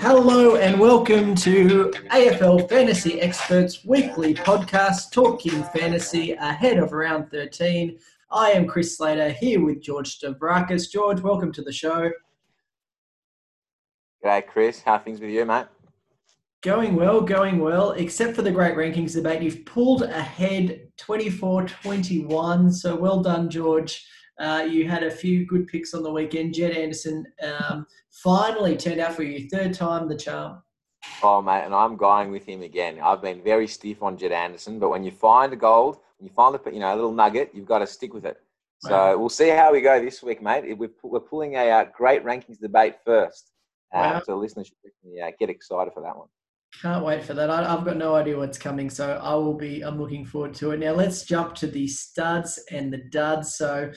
Hello 0.00 0.56
and 0.56 0.78
welcome 0.78 1.34
to 1.36 1.90
AFL 2.10 2.68
Fantasy 2.68 3.20
Experts 3.20 3.84
Weekly 3.84 4.34
Podcast, 4.34 5.10
talking 5.10 5.64
fantasy 5.64 6.32
ahead 6.32 6.78
of 6.78 6.92
round 6.92 7.30
13. 7.30 7.98
I 8.30 8.50
am 8.50 8.66
Chris 8.66 8.96
Slater 8.96 9.30
here 9.30 9.64
with 9.64 9.80
George 9.80 10.18
Stavrakis. 10.18 10.92
George, 10.92 11.20
welcome 11.22 11.50
to 11.52 11.62
the 11.62 11.72
show. 11.72 12.10
G'day, 14.22 14.46
Chris. 14.46 14.82
How 14.82 14.98
things 14.98 15.18
with 15.18 15.30
you, 15.30 15.44
mate? 15.46 15.66
Going 16.62 16.94
well, 16.94 17.20
going 17.22 17.58
well, 17.58 17.92
except 17.92 18.36
for 18.36 18.42
the 18.42 18.52
great 18.52 18.76
rankings 18.76 19.14
debate. 19.14 19.42
You've 19.42 19.64
pulled 19.64 20.02
ahead 20.02 20.88
24 20.98 21.68
21. 21.68 22.72
So 22.72 22.94
well 22.96 23.22
done, 23.22 23.48
George. 23.48 24.06
Uh, 24.38 24.66
you 24.68 24.88
had 24.88 25.02
a 25.02 25.10
few 25.10 25.46
good 25.46 25.66
picks 25.66 25.94
on 25.94 26.02
the 26.02 26.10
weekend. 26.10 26.54
Jed 26.54 26.76
Anderson 26.76 27.26
um, 27.42 27.86
finally 28.10 28.76
turned 28.76 29.00
out 29.00 29.14
for 29.14 29.22
you. 29.22 29.48
Third 29.48 29.72
time 29.72 30.08
the 30.08 30.16
charm. 30.16 30.62
Oh, 31.22 31.40
mate, 31.40 31.64
and 31.64 31.74
I'm 31.74 31.96
going 31.96 32.30
with 32.30 32.44
him 32.44 32.62
again. 32.62 32.98
I've 33.02 33.22
been 33.22 33.42
very 33.42 33.66
stiff 33.66 34.02
on 34.02 34.18
Jed 34.18 34.32
Anderson, 34.32 34.78
but 34.78 34.90
when 34.90 35.04
you 35.04 35.10
find 35.10 35.52
a 35.52 35.56
gold, 35.56 35.98
when 36.18 36.28
you 36.28 36.34
find 36.34 36.54
the, 36.54 36.72
you 36.72 36.80
know 36.80 36.92
a 36.92 36.96
little 36.96 37.12
nugget, 37.12 37.50
you've 37.54 37.66
got 37.66 37.78
to 37.78 37.86
stick 37.86 38.12
with 38.12 38.26
it. 38.26 38.40
So 38.80 38.90
wow. 38.90 39.16
we'll 39.16 39.28
see 39.28 39.48
how 39.48 39.72
we 39.72 39.80
go 39.80 40.00
this 40.00 40.22
week, 40.22 40.42
mate. 40.42 40.76
We're, 40.76 40.90
we're 41.02 41.20
pulling 41.20 41.54
a 41.54 41.70
uh, 41.70 41.84
great 41.96 42.24
rankings 42.24 42.60
debate 42.60 42.96
first. 43.04 43.52
Uh, 43.94 44.12
wow. 44.14 44.22
So 44.24 44.36
listeners 44.36 44.66
should 44.68 45.22
uh, 45.22 45.30
get 45.38 45.48
excited 45.48 45.94
for 45.94 46.02
that 46.02 46.16
one. 46.16 46.28
Can't 46.82 47.04
wait 47.04 47.24
for 47.24 47.32
that. 47.34 47.48
I, 47.48 47.64
have 47.64 47.84
got 47.84 47.96
no 47.96 48.14
idea 48.14 48.36
what's 48.36 48.58
coming, 48.58 48.90
so 48.90 49.18
I 49.22 49.34
will 49.34 49.54
be. 49.54 49.82
I'm 49.82 49.98
looking 49.98 50.26
forward 50.26 50.54
to 50.54 50.72
it. 50.72 50.80
Now 50.80 50.92
let's 50.92 51.24
jump 51.24 51.54
to 51.56 51.66
the 51.66 51.88
studs 51.88 52.62
and 52.70 52.92
the 52.92 52.98
duds. 53.10 53.56
So 53.56 53.90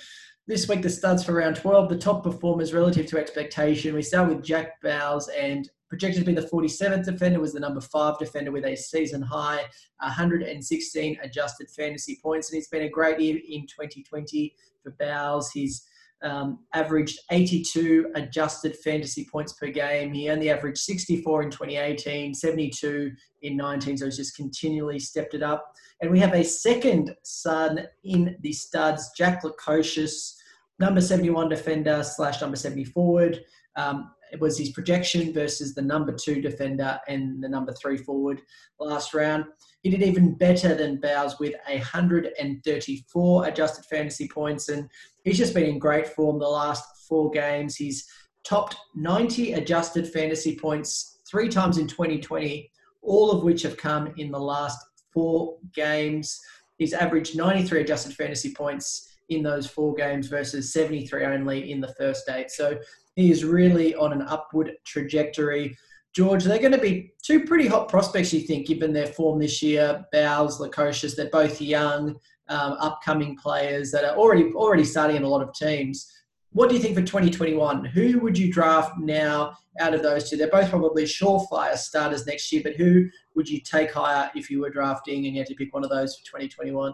this 0.48 0.68
week, 0.68 0.82
the 0.82 0.90
studs 0.90 1.24
for 1.24 1.34
round 1.34 1.58
12, 1.58 1.90
the 1.90 1.98
top 1.98 2.24
performers 2.24 2.74
relative 2.74 3.06
to 3.08 3.18
expectation. 3.20 3.94
We 3.94 4.02
start 4.02 4.30
with 4.30 4.44
Jack 4.44 4.82
Bowles 4.82 5.28
and 5.30 5.70
projected 5.90 6.22
to 6.22 6.26
be 6.26 6.40
the 6.40 6.48
47th 6.48 7.04
defender 7.04 7.40
was 7.40 7.54
the 7.54 7.60
number 7.60 7.82
five 7.82 8.18
defender 8.20 8.52
with 8.52 8.64
a 8.64 8.76
season 8.76 9.22
high 9.24 9.64
116 10.00 11.18
adjusted 11.24 11.68
fantasy 11.72 12.20
points 12.22 12.52
and 12.52 12.60
it's 12.60 12.68
been 12.68 12.84
a 12.84 12.90
great 12.90 13.20
year 13.20 13.40
in 13.50 13.66
2020 13.66 14.56
for 14.84 14.92
Bowles. 15.00 15.52
He's 15.52 15.84
um, 16.24 16.60
averaged 16.74 17.20
82 17.32 18.12
adjusted 18.16 18.76
fantasy 18.78 19.28
points 19.32 19.54
per 19.54 19.68
game. 19.68 20.14
He 20.14 20.30
only 20.30 20.50
averaged 20.50 20.80
64 20.80 21.44
in 21.44 21.50
2018, 21.50 22.34
72 22.34 23.12
in 23.42 23.58
19, 23.58 23.98
so 23.98 24.06
he's 24.06 24.18
just 24.18 24.36
continually 24.36 25.00
stepped 25.00 25.34
it 25.34 25.44
up. 25.44 25.74
And 26.02 26.12
we 26.12 26.20
have 26.20 26.34
a 26.34 26.44
second 26.44 27.16
son 27.24 27.88
in 28.04 28.38
the 28.42 28.54
studs, 28.54 29.12
Jack 29.18 29.44
Lukosius, 29.44 30.36
number 30.80 31.02
71 31.02 31.50
defender 31.50 32.04
slash 32.04 32.42
number 32.42 32.56
70 32.56 32.86
forward. 32.86 33.42
Um, 33.76 34.12
was 34.40 34.58
his 34.58 34.72
projection 34.72 35.34
versus 35.34 35.74
the 35.74 35.82
number 35.82 36.14
two 36.14 36.42
defender 36.42 37.00
and 37.08 37.42
the 37.44 37.50
number 37.50 37.74
three 37.74 37.98
forward 37.98 38.42
last 38.80 39.14
round. 39.14 39.46
He 39.82 39.90
did 39.90 40.04
even 40.04 40.36
better 40.36 40.76
than 40.76 41.00
Bowles 41.00 41.40
with 41.40 41.54
134 41.68 43.46
adjusted 43.48 43.86
fantasy 43.86 44.28
points, 44.28 44.70
and 44.70 44.90
he's 45.24 45.38
just 45.38 45.54
been 45.54 45.64
in 45.64 45.80
great 45.80 46.10
form 46.10 46.40
the 46.40 46.48
last 46.48 46.84
four 47.08 47.32
games. 47.32 47.76
He's 47.76 48.08
topped 48.44 48.76
90 48.96 49.54
adjusted 49.54 50.08
fantasy 50.12 50.58
points 50.58 51.22
three 51.30 51.50
times 51.50 51.78
in 51.78 51.88
2020, 51.88 52.70
all 53.02 53.32
of 53.32 53.44
which 53.44 53.62
have 53.64 53.78
come 53.78 54.14
in 54.18 54.32
the 54.32 54.40
last 54.40 54.78
four 55.14 55.58
games. 55.74 56.40
He's 56.78 56.94
averaged 56.94 57.36
93 57.36 57.82
adjusted 57.82 58.16
fantasy 58.16 58.54
points 58.54 59.10
in 59.30 59.44
those 59.44 59.68
four 59.68 59.94
games 59.94 60.28
versus 60.28 60.74
73 60.74 61.26
only 61.26 61.72
in 61.72 61.80
the 61.80 61.94
first 61.96 62.30
eight. 62.30 62.50
So 62.50 62.78
he 63.20 63.32
is 63.32 63.44
really 63.44 63.94
on 63.96 64.14
an 64.14 64.22
upward 64.22 64.72
trajectory. 64.86 65.76
George, 66.14 66.44
they're 66.44 66.60
going 66.60 66.72
to 66.72 66.78
be 66.78 67.14
two 67.22 67.46
pretty 67.46 67.68
hot 67.68 67.90
prospects, 67.90 68.34
you 68.34 68.42
think, 68.42 68.68
given 68.68 68.94
their 68.94 69.08
form 69.08 69.40
this 69.40 69.62
year. 69.62 70.06
Bowles, 70.12 70.60
Lukosius, 70.60 71.16
they're 71.16 71.30
both 71.30 71.62
young, 71.62 72.16
um, 72.48 72.74
upcoming 72.80 73.36
players 73.36 73.92
that 73.92 74.04
are 74.04 74.18
already 74.18 74.52
already 74.54 74.84
starting 74.84 75.18
in 75.18 75.24
a 75.24 75.28
lot 75.28 75.42
of 75.42 75.54
teams. 75.54 76.12
What 76.52 76.70
do 76.70 76.76
you 76.76 76.82
think 76.82 76.96
for 76.96 77.04
2021? 77.04 77.86
Who 77.86 78.20
would 78.20 78.36
you 78.36 78.52
draft 78.52 78.98
now 78.98 79.56
out 79.80 79.94
of 79.94 80.02
those 80.02 80.30
two? 80.30 80.36
They're 80.36 80.48
both 80.48 80.70
probably 80.70 81.04
surefire 81.04 81.78
starters 81.78 82.26
next 82.26 82.52
year, 82.52 82.64
but 82.64 82.76
who 82.76 83.08
would 83.36 83.48
you 83.48 83.60
take 83.62 83.92
higher 83.94 84.32
if 84.34 84.50
you 84.50 84.62
were 84.62 84.72
drafting 84.72 85.28
and 85.28 85.36
you 85.36 85.42
had 85.42 85.48
to 85.48 85.56
pick 85.56 85.74
one 85.74 85.84
of 85.84 85.92
those 85.92 86.18
for 86.18 86.26
2021? 86.26 86.94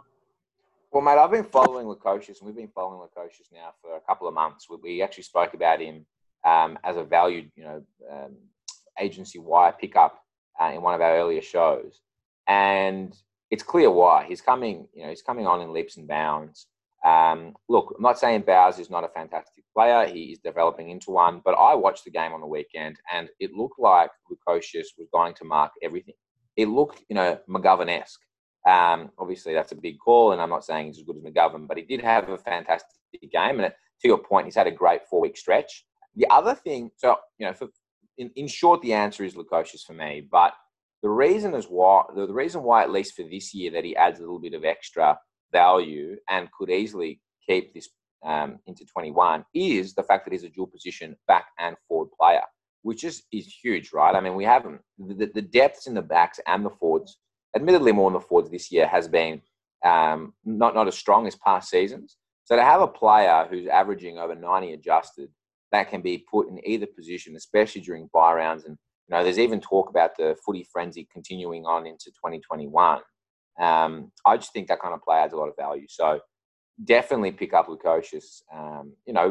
Well, 0.91 1.03
mate, 1.03 1.17
I've 1.17 1.31
been 1.31 1.43
following 1.43 1.87
Lukosius, 1.87 2.39
and 2.39 2.47
we've 2.47 2.55
been 2.55 2.69
following 2.69 2.99
Lukosius 2.99 3.51
now 3.51 3.73
for 3.81 3.95
a 3.95 4.01
couple 4.01 4.27
of 4.27 4.33
months. 4.33 4.67
We 4.81 5.01
actually 5.01 5.23
spoke 5.23 5.53
about 5.53 5.81
him 5.81 6.05
um, 6.45 6.77
as 6.83 6.97
a 6.97 7.03
valued, 7.03 7.51
you 7.55 7.63
know, 7.63 7.83
um, 8.11 8.35
agency 8.99 9.39
wire 9.39 9.75
pickup 9.79 10.19
uh, 10.61 10.71
in 10.73 10.81
one 10.81 10.93
of 10.93 11.01
our 11.01 11.17
earlier 11.17 11.41
shows, 11.41 12.01
and 12.47 13.15
it's 13.51 13.63
clear 13.63 13.89
why 13.91 14.25
he's 14.27 14.41
coming. 14.41 14.87
You 14.93 15.03
know, 15.03 15.09
he's 15.09 15.21
coming 15.21 15.47
on 15.47 15.61
in 15.61 15.73
leaps 15.73 15.97
and 15.97 16.07
bounds. 16.07 16.67
Um, 17.05 17.53
look, 17.69 17.93
I'm 17.95 18.01
not 18.01 18.17
saying 18.17 18.41
Bowles 18.41 18.79
is 18.79 18.89
not 18.89 19.03
a 19.03 19.09
fantastic 19.09 19.63
player. 19.75 20.07
He 20.07 20.31
is 20.31 20.39
developing 20.39 20.89
into 20.89 21.11
one, 21.11 21.41
but 21.45 21.51
I 21.53 21.75
watched 21.75 22.03
the 22.03 22.11
game 22.11 22.33
on 22.33 22.41
the 22.41 22.47
weekend, 22.47 22.97
and 23.13 23.29
it 23.39 23.53
looked 23.53 23.79
like 23.79 24.09
Lukosius 24.31 24.87
was 24.97 25.07
going 25.13 25.35
to 25.35 25.45
mark 25.45 25.71
everything. 25.83 26.15
It 26.57 26.67
looked, 26.67 27.03
you 27.09 27.15
know, 27.15 27.37
McGovern-esque. 27.47 28.19
Um, 28.67 29.11
obviously, 29.19 29.53
that's 29.53 29.71
a 29.71 29.75
big 29.75 29.99
call, 29.99 30.31
and 30.31 30.41
I'm 30.41 30.49
not 30.49 30.65
saying 30.65 30.87
he's 30.87 30.97
as 30.97 31.03
good 31.03 31.17
as 31.17 31.23
McGovern, 31.23 31.67
but 31.67 31.77
he 31.77 31.83
did 31.83 32.01
have 32.01 32.27
a 32.29 32.37
fantastic 32.39 32.89
game. 33.31 33.59
And 33.59 33.71
to 34.01 34.07
your 34.07 34.17
point, 34.17 34.45
he's 34.45 34.55
had 34.55 34.65
a 34.65 34.71
great 34.71 35.05
four 35.07 35.21
week 35.21 35.37
stretch. 35.37 35.85
The 36.15 36.27
other 36.29 36.55
thing, 36.55 36.91
so, 36.95 37.17
you 37.37 37.47
know, 37.47 37.53
for, 37.53 37.67
in, 38.17 38.31
in 38.35 38.47
short, 38.47 38.81
the 38.81 38.93
answer 38.93 39.23
is 39.23 39.35
Lukosius 39.35 39.83
for 39.85 39.93
me. 39.93 40.27
But 40.29 40.53
the 41.03 41.09
reason 41.09 41.53
is 41.53 41.65
why, 41.65 42.03
the, 42.15 42.25
the 42.25 42.33
reason 42.33 42.63
why, 42.63 42.83
at 42.83 42.91
least 42.91 43.15
for 43.15 43.23
this 43.23 43.53
year, 43.53 43.71
that 43.71 43.83
he 43.83 43.95
adds 43.95 44.19
a 44.19 44.23
little 44.23 44.39
bit 44.39 44.53
of 44.53 44.65
extra 44.65 45.17
value 45.51 46.15
and 46.29 46.51
could 46.51 46.69
easily 46.69 47.21
keep 47.47 47.73
this 47.73 47.89
um, 48.25 48.59
into 48.65 48.85
21 48.85 49.45
is 49.53 49.93
the 49.93 50.03
fact 50.03 50.25
that 50.25 50.31
he's 50.31 50.43
a 50.43 50.49
dual 50.49 50.67
position 50.67 51.15
back 51.27 51.45
and 51.59 51.75
forward 51.87 52.09
player, 52.19 52.41
which 52.81 53.03
is, 53.03 53.23
is 53.31 53.53
huge, 53.61 53.91
right? 53.93 54.15
I 54.15 54.19
mean, 54.19 54.35
we 54.35 54.43
haven't 54.43 54.81
the, 54.97 55.29
the 55.33 55.41
depths 55.41 55.87
in 55.87 55.93
the 55.93 56.01
backs 56.01 56.39
and 56.47 56.65
the 56.65 56.71
forwards 56.71 57.19
admittedly 57.55 57.91
more 57.91 58.09
in 58.09 58.13
the 58.13 58.19
forwards 58.19 58.49
this 58.49 58.71
year 58.71 58.87
has 58.87 59.07
been 59.07 59.41
um, 59.85 60.33
not 60.43 60.73
not 60.73 60.87
as 60.87 60.97
strong 60.97 61.27
as 61.27 61.35
past 61.35 61.69
seasons. 61.69 62.17
So 62.43 62.55
to 62.55 62.63
have 62.63 62.81
a 62.81 62.87
player 62.87 63.47
who's 63.49 63.67
averaging 63.67 64.17
over 64.17 64.35
90 64.35 64.73
adjusted 64.73 65.29
that 65.75 65.89
can 65.89 66.01
be 66.01 66.25
put 66.29 66.47
in 66.47 66.65
either 66.65 66.87
position, 66.87 67.35
especially 67.35 67.81
during 67.81 68.09
buy 68.13 68.33
rounds, 68.33 68.65
and 68.65 68.77
you 69.07 69.15
know 69.15 69.23
there's 69.23 69.39
even 69.39 69.59
talk 69.59 69.89
about 69.89 70.15
the 70.17 70.35
footy 70.45 70.65
frenzy 70.71 71.07
continuing 71.11 71.65
on 71.65 71.85
into 71.85 72.05
2021. 72.11 72.99
Um, 73.59 74.11
I 74.25 74.37
just 74.37 74.53
think 74.53 74.67
that 74.67 74.81
kind 74.81 74.93
of 74.93 75.01
play 75.01 75.17
adds 75.17 75.33
a 75.33 75.37
lot 75.37 75.49
of 75.49 75.55
value. 75.57 75.85
So 75.87 76.19
definitely 76.83 77.31
pick 77.31 77.53
up 77.53 77.67
Lukosius. 77.67 78.41
Um, 78.53 78.93
you 79.05 79.13
know, 79.13 79.29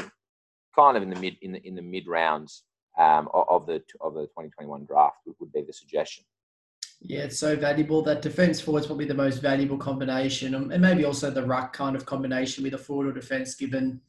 kind 0.75 0.97
of 0.97 1.03
in 1.03 1.10
the 1.10 1.21
mid 1.21 1.37
in 1.43 1.53
the 1.53 1.66
in 1.66 1.75
the 1.75 1.82
mid 1.82 2.06
rounds 2.06 2.65
um, 2.99 3.28
of 3.32 3.66
the 3.66 3.82
of 4.00 4.15
the 4.15 4.22
2021 4.22 4.84
draft 4.84 5.16
would, 5.26 5.53
be 5.53 5.62
the 5.62 5.72
suggestion. 5.72 6.25
Yeah, 7.00 7.25
it's 7.25 7.38
so 7.38 7.56
valuable. 7.56 8.03
That 8.03 8.22
defense 8.22 8.61
forward 8.61 8.81
is 8.81 8.87
probably 8.87 9.05
the 9.05 9.15
most 9.15 9.43
valuable 9.43 9.76
combination, 9.76 10.55
and 10.55 10.81
maybe 10.81 11.05
also 11.05 11.31
the 11.31 11.44
ruck 11.44 11.72
kind 11.72 11.97
of 11.97 12.06
combination 12.06 12.65
with 12.65 12.75
a 12.75 12.78
forward 12.78 13.09
or 13.09 13.12
defense. 13.12 13.55
Given, 13.55 14.00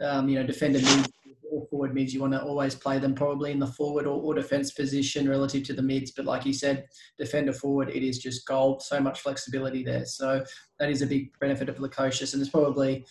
um, 0.00 0.28
you 0.28 0.38
know, 0.38 0.46
defender 0.46 0.78
mids 0.78 1.08
or 1.50 1.66
forward 1.66 1.94
mids, 1.94 2.12
you 2.12 2.20
want 2.20 2.32
to 2.32 2.42
always 2.42 2.74
play 2.74 2.98
them 2.98 3.14
probably 3.14 3.52
in 3.52 3.58
the 3.58 3.66
forward 3.66 4.06
or, 4.06 4.20
or 4.20 4.34
defense 4.34 4.72
position 4.72 5.28
relative 5.28 5.62
to 5.64 5.72
the 5.72 5.82
mids. 5.82 6.10
But 6.10 6.24
like 6.24 6.44
you 6.44 6.52
said, 6.52 6.86
defender 7.18 7.52
forward, 7.52 7.90
it 7.90 8.02
is 8.02 8.18
just 8.18 8.46
gold. 8.46 8.82
So 8.82 9.00
much 9.00 9.20
flexibility 9.20 9.84
there. 9.84 10.04
So 10.04 10.44
that 10.78 10.90
is 10.90 11.02
a 11.02 11.06
big 11.06 11.38
benefit 11.38 11.68
of 11.68 11.76
Lukosius, 11.76 12.32
and 12.32 12.40
there's 12.40 12.50
probably 12.50 13.04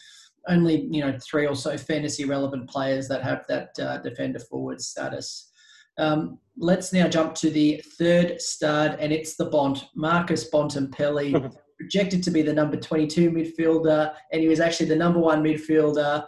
only 0.50 0.88
you 0.92 1.02
know 1.02 1.18
three 1.20 1.48
or 1.48 1.56
so 1.56 1.78
fantasy 1.78 2.26
relevant 2.26 2.70
players 2.70 3.08
that 3.08 3.24
have 3.24 3.46
that 3.48 3.70
uh, 3.80 3.98
defender 4.00 4.40
forward 4.40 4.82
status. 4.82 5.50
Um, 5.98 6.40
let's 6.58 6.92
now 6.92 7.08
jump 7.08 7.36
to 7.36 7.50
the 7.50 7.82
third 7.98 8.42
stud, 8.42 8.98
and 9.00 9.14
it's 9.14 9.36
the 9.36 9.46
Bont, 9.46 9.86
Marcus 9.96 10.50
Bontempelli, 10.50 11.54
projected 11.78 12.24
to 12.24 12.32
be 12.32 12.42
the 12.42 12.54
number 12.54 12.78
22 12.78 13.32
midfielder, 13.32 14.14
and 14.32 14.42
he 14.42 14.48
was 14.48 14.60
actually 14.60 14.88
the 14.88 14.96
number 14.96 15.20
one 15.20 15.44
midfielder. 15.44 16.26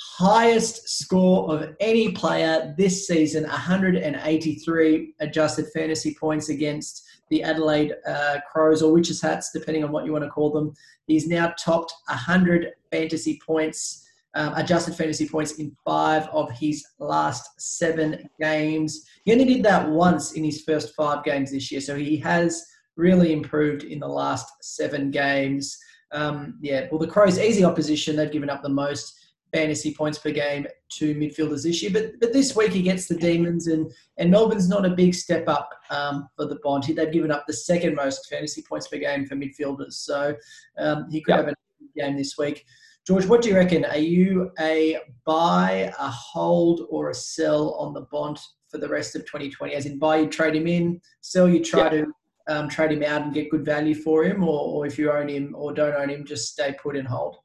Highest 0.00 0.88
score 0.88 1.54
of 1.54 1.76
any 1.78 2.12
player 2.12 2.74
this 2.78 3.06
season 3.06 3.42
183 3.44 5.14
adjusted 5.20 5.66
fantasy 5.74 6.16
points 6.18 6.48
against 6.48 7.06
the 7.28 7.42
Adelaide 7.42 7.94
uh, 8.08 8.38
Crows 8.50 8.82
or 8.82 8.92
Witches 8.92 9.20
Hats, 9.20 9.50
depending 9.52 9.84
on 9.84 9.92
what 9.92 10.04
you 10.04 10.12
want 10.12 10.24
to 10.24 10.30
call 10.30 10.50
them. 10.50 10.74
He's 11.06 11.28
now 11.28 11.52
topped 11.58 11.92
100 12.08 12.72
fantasy 12.90 13.40
points 13.44 14.06
um, 14.34 14.54
adjusted 14.54 14.94
fantasy 14.94 15.28
points 15.28 15.52
in 15.52 15.76
five 15.84 16.28
of 16.28 16.50
his 16.52 16.84
last 16.98 17.60
seven 17.60 18.28
games. 18.40 19.06
He 19.24 19.32
only 19.32 19.44
did 19.44 19.62
that 19.64 19.88
once 19.88 20.32
in 20.32 20.44
his 20.44 20.62
first 20.62 20.94
five 20.94 21.24
games 21.24 21.50
this 21.50 21.70
year, 21.70 21.80
so 21.80 21.96
he 21.96 22.16
has 22.18 22.64
really 22.96 23.32
improved 23.32 23.82
in 23.82 23.98
the 23.98 24.08
last 24.08 24.48
seven 24.62 25.10
games. 25.10 25.76
Um, 26.12 26.58
yeah, 26.60 26.86
well, 26.90 27.00
the 27.00 27.06
Crows' 27.06 27.38
easy 27.38 27.64
opposition, 27.64 28.16
they've 28.16 28.30
given 28.30 28.50
up 28.50 28.62
the 28.62 28.68
most 28.68 29.19
fantasy 29.52 29.94
points 29.94 30.18
per 30.18 30.30
game 30.30 30.66
to 30.90 31.14
midfielders 31.14 31.62
this 31.62 31.82
year. 31.82 31.90
But 31.92 32.20
but 32.20 32.32
this 32.32 32.56
week 32.56 32.72
he 32.72 32.82
gets 32.82 33.06
the 33.06 33.16
Demons, 33.16 33.66
and 33.66 33.90
and 34.18 34.30
Melbourne's 34.30 34.68
not 34.68 34.86
a 34.86 34.90
big 34.90 35.14
step 35.14 35.48
up 35.48 35.70
um, 35.90 36.28
for 36.36 36.46
the 36.46 36.58
Bont. 36.62 36.86
They've 36.94 37.12
given 37.12 37.30
up 37.30 37.44
the 37.46 37.52
second 37.52 37.94
most 37.94 38.28
fantasy 38.28 38.62
points 38.62 38.88
per 38.88 38.98
game 38.98 39.26
for 39.26 39.36
midfielders, 39.36 39.94
so 39.94 40.34
um, 40.78 41.06
he 41.10 41.20
could 41.20 41.32
yep. 41.32 41.46
have 41.46 41.54
a 41.54 41.54
game 42.00 42.16
this 42.16 42.36
week. 42.38 42.64
George, 43.06 43.26
what 43.26 43.42
do 43.42 43.48
you 43.48 43.56
reckon? 43.56 43.84
Are 43.86 43.98
you 43.98 44.50
a 44.60 44.98
buy, 45.24 45.92
a 45.98 46.08
hold, 46.08 46.86
or 46.90 47.10
a 47.10 47.14
sell 47.14 47.74
on 47.74 47.94
the 47.94 48.02
Bont 48.02 48.38
for 48.68 48.78
the 48.78 48.88
rest 48.88 49.16
of 49.16 49.22
2020? 49.22 49.74
As 49.74 49.86
in, 49.86 49.98
buy, 49.98 50.18
you 50.18 50.26
trade 50.26 50.54
him 50.54 50.66
in, 50.66 51.00
sell, 51.22 51.48
you 51.48 51.64
try 51.64 51.88
to 51.88 52.06
um, 52.48 52.68
trade 52.68 52.92
him 52.92 53.02
out 53.02 53.22
and 53.22 53.32
get 53.32 53.50
good 53.50 53.64
value 53.64 53.94
for 53.94 54.24
him, 54.24 54.44
or, 54.44 54.60
or 54.60 54.86
if 54.86 54.98
you 54.98 55.10
own 55.10 55.28
him 55.28 55.54
or 55.56 55.72
don't 55.72 55.94
own 55.94 56.10
him, 56.10 56.24
just 56.24 56.52
stay 56.52 56.74
put 56.80 56.96
and 56.96 57.08
hold? 57.08 57.38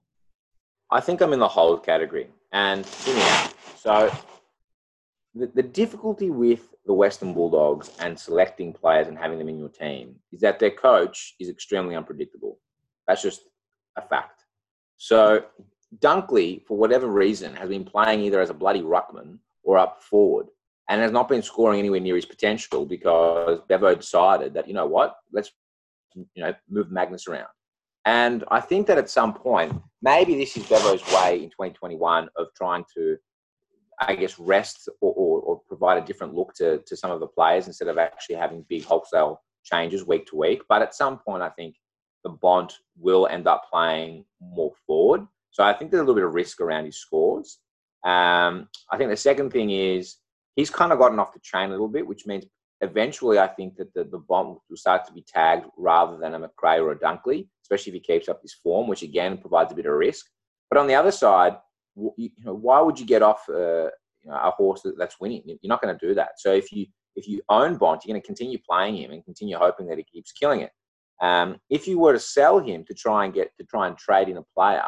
I 0.91 1.01
think 1.01 1.21
I'm 1.21 1.33
in 1.33 1.39
the 1.39 1.47
hold 1.47 1.85
category. 1.85 2.27
And. 2.51 2.85
So, 3.85 4.11
the, 5.35 5.47
the 5.53 5.61
difficulty 5.61 6.31
with 6.31 6.73
the 6.85 6.93
Western 6.93 7.33
Bulldogs 7.33 7.91
and 7.99 8.17
selecting 8.17 8.73
players 8.73 9.07
and 9.07 9.17
having 9.17 9.37
them 9.37 9.49
in 9.49 9.59
your 9.59 9.69
team 9.69 10.15
is 10.31 10.39
that 10.41 10.59
their 10.59 10.71
coach 10.71 11.35
is 11.39 11.49
extremely 11.49 11.95
unpredictable. 11.95 12.57
That's 13.07 13.21
just 13.21 13.41
a 13.97 14.01
fact. 14.01 14.41
So, 14.97 15.43
Dunkley, 15.99 16.65
for 16.65 16.77
whatever 16.77 17.07
reason, 17.07 17.53
has 17.55 17.69
been 17.69 17.83
playing 17.83 18.21
either 18.21 18.41
as 18.41 18.49
a 18.49 18.53
bloody 18.53 18.81
ruckman 18.81 19.37
or 19.63 19.77
up 19.77 20.01
forward 20.01 20.47
and 20.89 21.01
has 21.01 21.11
not 21.11 21.27
been 21.27 21.41
scoring 21.41 21.79
anywhere 21.79 21.99
near 21.99 22.15
his 22.15 22.25
potential 22.25 22.85
because 22.85 23.59
Bevo 23.67 23.93
decided 23.95 24.53
that, 24.53 24.67
you 24.67 24.73
know 24.73 24.85
what, 24.85 25.17
let's 25.31 25.51
you 26.15 26.25
know 26.37 26.53
move 26.69 26.91
magnets 26.91 27.27
around. 27.27 27.49
And 28.05 28.43
I 28.49 28.61
think 28.61 28.87
that 28.87 28.97
at 28.97 29.09
some 29.09 29.33
point, 29.33 29.73
maybe 30.01 30.35
this 30.35 30.55
is 30.55 30.63
Bevo's 30.67 31.03
way 31.11 31.37
in 31.43 31.49
2021 31.49 32.29
of 32.37 32.47
trying 32.55 32.85
to, 32.95 33.17
I 33.99 34.15
guess, 34.15 34.37
rest 34.37 34.87
or, 35.01 35.13
or, 35.13 35.41
or, 35.41 35.61
provide 35.67 36.01
a 36.01 36.05
different 36.05 36.35
look 36.35 36.53
to, 36.55 36.79
to 36.85 36.95
some 36.95 37.09
of 37.09 37.19
the 37.19 37.27
players 37.27 37.65
instead 37.65 37.87
of 37.87 37.97
actually 37.97 38.35
having 38.35 38.65
big 38.69 38.83
wholesale 38.83 39.41
changes 39.63 40.05
week 40.05 40.27
to 40.27 40.35
week. 40.35 40.61
But 40.69 40.83
at 40.83 40.93
some 40.93 41.17
point, 41.17 41.41
I 41.41 41.49
think 41.49 41.75
the 42.23 42.29
Bont 42.29 42.73
will 42.99 43.27
end 43.27 43.47
up 43.47 43.65
playing 43.71 44.25
more 44.39 44.73
forward. 44.85 45.25
So 45.51 45.63
I 45.63 45.73
think 45.73 45.89
there's 45.89 46.01
a 46.01 46.03
little 46.03 46.15
bit 46.15 46.25
of 46.25 46.33
risk 46.33 46.61
around 46.61 46.85
his 46.85 46.97
scores. 46.97 47.59
Um, 48.03 48.67
I 48.91 48.97
think 48.97 49.09
the 49.09 49.17
second 49.17 49.51
thing 49.51 49.71
is 49.71 50.17
he's 50.55 50.69
kind 50.69 50.91
of 50.91 50.99
gotten 50.99 51.19
off 51.19 51.33
the 51.33 51.39
chain 51.39 51.69
a 51.69 51.71
little 51.71 51.87
bit, 51.87 52.05
which 52.05 52.27
means 52.27 52.45
eventually 52.81 53.39
I 53.39 53.47
think 53.47 53.75
that 53.77 53.93
the, 53.93 54.03
the 54.03 54.17
Bont 54.17 54.59
will 54.69 54.77
start 54.77 55.05
to 55.07 55.13
be 55.13 55.25
tagged 55.27 55.65
rather 55.77 56.17
than 56.17 56.33
a 56.33 56.39
McRae 56.39 56.81
or 56.81 56.91
a 56.91 56.99
Dunkley, 56.99 57.47
especially 57.63 57.91
if 57.91 57.95
he 57.95 58.13
keeps 58.13 58.29
up 58.29 58.41
this 58.41 58.53
form, 58.53 58.87
which 58.87 59.01
again 59.01 59.37
provides 59.37 59.71
a 59.71 59.75
bit 59.75 59.85
of 59.85 59.93
risk. 59.93 60.25
But 60.69 60.79
on 60.79 60.87
the 60.87 60.95
other 60.95 61.11
side, 61.11 61.57
you 62.17 62.29
know, 62.43 62.53
why 62.53 62.81
would 62.81 62.99
you 62.99 63.05
get 63.05 63.21
off 63.21 63.43
uh, 63.49 63.89
you 64.23 64.29
know, 64.29 64.35
a 64.35 64.51
horse 64.51 64.85
that's 64.97 65.19
winning? 65.19 65.43
You're 65.45 65.69
not 65.69 65.81
going 65.81 65.97
to 65.97 66.07
do 66.07 66.13
that. 66.15 66.31
So 66.37 66.53
if 66.53 66.71
you 66.71 66.87
if 67.15 67.29
you 67.29 67.41
own 67.47 67.77
Bont, 67.77 68.01
you're 68.03 68.13
going 68.13 68.21
to 68.21 68.25
continue 68.25 68.57
playing 68.69 68.97
him 68.97 69.11
and 69.11 69.23
continue 69.23 69.57
hoping 69.57 69.87
that 69.87 69.97
he 69.97 70.03
keeps 70.03 70.33
killing 70.33 70.59
it. 70.61 70.71
Um, 71.21 71.57
if 71.69 71.87
you 71.87 71.97
were 71.97 72.11
to 72.11 72.19
sell 72.19 72.59
him 72.59 72.83
to 72.85 72.93
try 72.93 73.23
and 73.23 73.33
get 73.33 73.51
to 73.57 73.65
try 73.65 73.87
and 73.87 73.97
trade 73.97 74.27
in 74.27 74.35
a 74.35 74.43
player, 74.53 74.81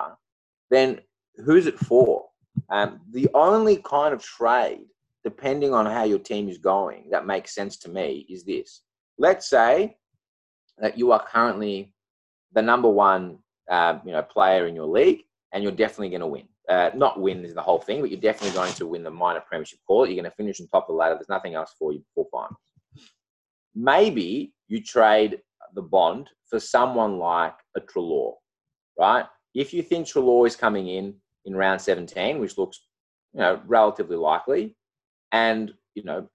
then 0.70 1.00
who's 1.46 1.68
it 1.68 1.80
for? 1.80 2.26
Um, 2.70 3.00
the 3.12 3.30
only 3.34 3.78
kind 3.78 4.14
of 4.14 4.22
trade 4.22 4.88
depending 5.28 5.74
on 5.74 5.86
how 5.86 6.06
your 6.06 6.20
team 6.20 6.48
is 6.48 6.58
going, 6.58 7.10
that 7.12 7.26
makes 7.26 7.54
sense 7.54 7.76
to 7.76 7.90
me 7.90 8.26
is 8.30 8.46
this. 8.46 8.84
Let's 9.18 9.50
say 9.50 9.98
that 10.78 10.98
you 10.98 11.12
are 11.12 11.22
currently 11.22 11.94
the 12.54 12.62
number 12.62 12.90
one 12.90 13.40
uh, 13.70 14.00
you 14.06 14.14
know, 14.14 14.22
player 14.22 14.68
in 14.68 14.74
your 14.74 14.86
league 14.86 15.24
and 15.52 15.62
you're 15.62 15.74
definitely 15.74 16.12
going 16.12 16.22
to 16.22 16.28
win. 16.28 16.48
Uh, 16.70 16.92
not 16.96 17.20
win 17.20 17.44
is 17.44 17.54
the 17.54 17.62
whole 17.62 17.82
thing, 17.82 18.00
but 18.00 18.10
you're 18.10 18.22
definitely 18.22 18.56
going 18.56 18.72
to 18.76 18.88
win 18.88 19.04
the 19.04 19.12
minor 19.12 19.42
premiership 19.42 19.80
call. 19.86 20.06
You're 20.06 20.16
going 20.16 20.32
to 20.32 20.38
finish 20.38 20.62
on 20.62 20.68
top 20.68 20.88
of 20.88 20.94
the 20.94 20.98
ladder. 20.98 21.16
There's 21.16 21.28
nothing 21.28 21.56
else 21.56 21.74
for 21.78 21.92
you 21.92 22.00
before 22.00 22.30
finals. 22.32 22.62
Maybe 23.76 24.54
you 24.70 24.82
trade 24.82 25.42
the 25.76 25.82
Bont 25.82 26.30
for 26.50 26.62
someone 26.62 27.18
like 27.18 27.56
a 27.76 27.82
Treloar, 27.82 28.36
right? 28.98 29.26
If 29.54 29.74
you 29.74 29.84
think 29.84 30.08
Treloar 30.08 30.48
is 30.48 30.56
coming 30.56 30.88
in 30.88 31.16
in 31.44 31.54
round 31.54 31.82
17, 31.82 32.40
which 32.40 32.58
looks 32.58 32.80
you 33.34 33.42
know 33.42 33.62
relatively 33.66 34.16
likely, 34.16 34.78
and 35.32 35.74
you 35.96 36.04
know 36.04 36.28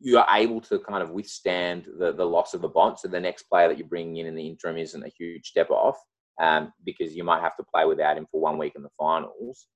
you 0.00 0.18
are 0.18 0.26
able 0.32 0.60
to 0.62 0.78
kind 0.78 1.02
of 1.02 1.10
withstand 1.10 1.86
the, 1.98 2.12
the 2.12 2.24
loss 2.24 2.54
of 2.54 2.64
a 2.64 2.68
Bont. 2.68 2.98
So 2.98 3.08
the 3.08 3.20
next 3.20 3.44
player 3.44 3.68
that 3.68 3.78
you're 3.78 3.86
bringing 3.86 4.16
in 4.16 4.26
in 4.26 4.34
the 4.34 4.46
interim 4.46 4.78
isn't 4.78 5.04
a 5.04 5.12
huge 5.16 5.46
step 5.46 5.70
off 5.70 5.98
um, 6.40 6.72
because 6.84 7.14
you 7.14 7.22
might 7.22 7.42
have 7.42 7.56
to 7.58 7.62
play 7.62 7.84
without 7.84 8.16
him 8.16 8.26
for 8.30 8.40
one 8.40 8.56
week 8.56 8.72
in 8.76 8.82
the 8.82 8.88
finals. 8.98 9.66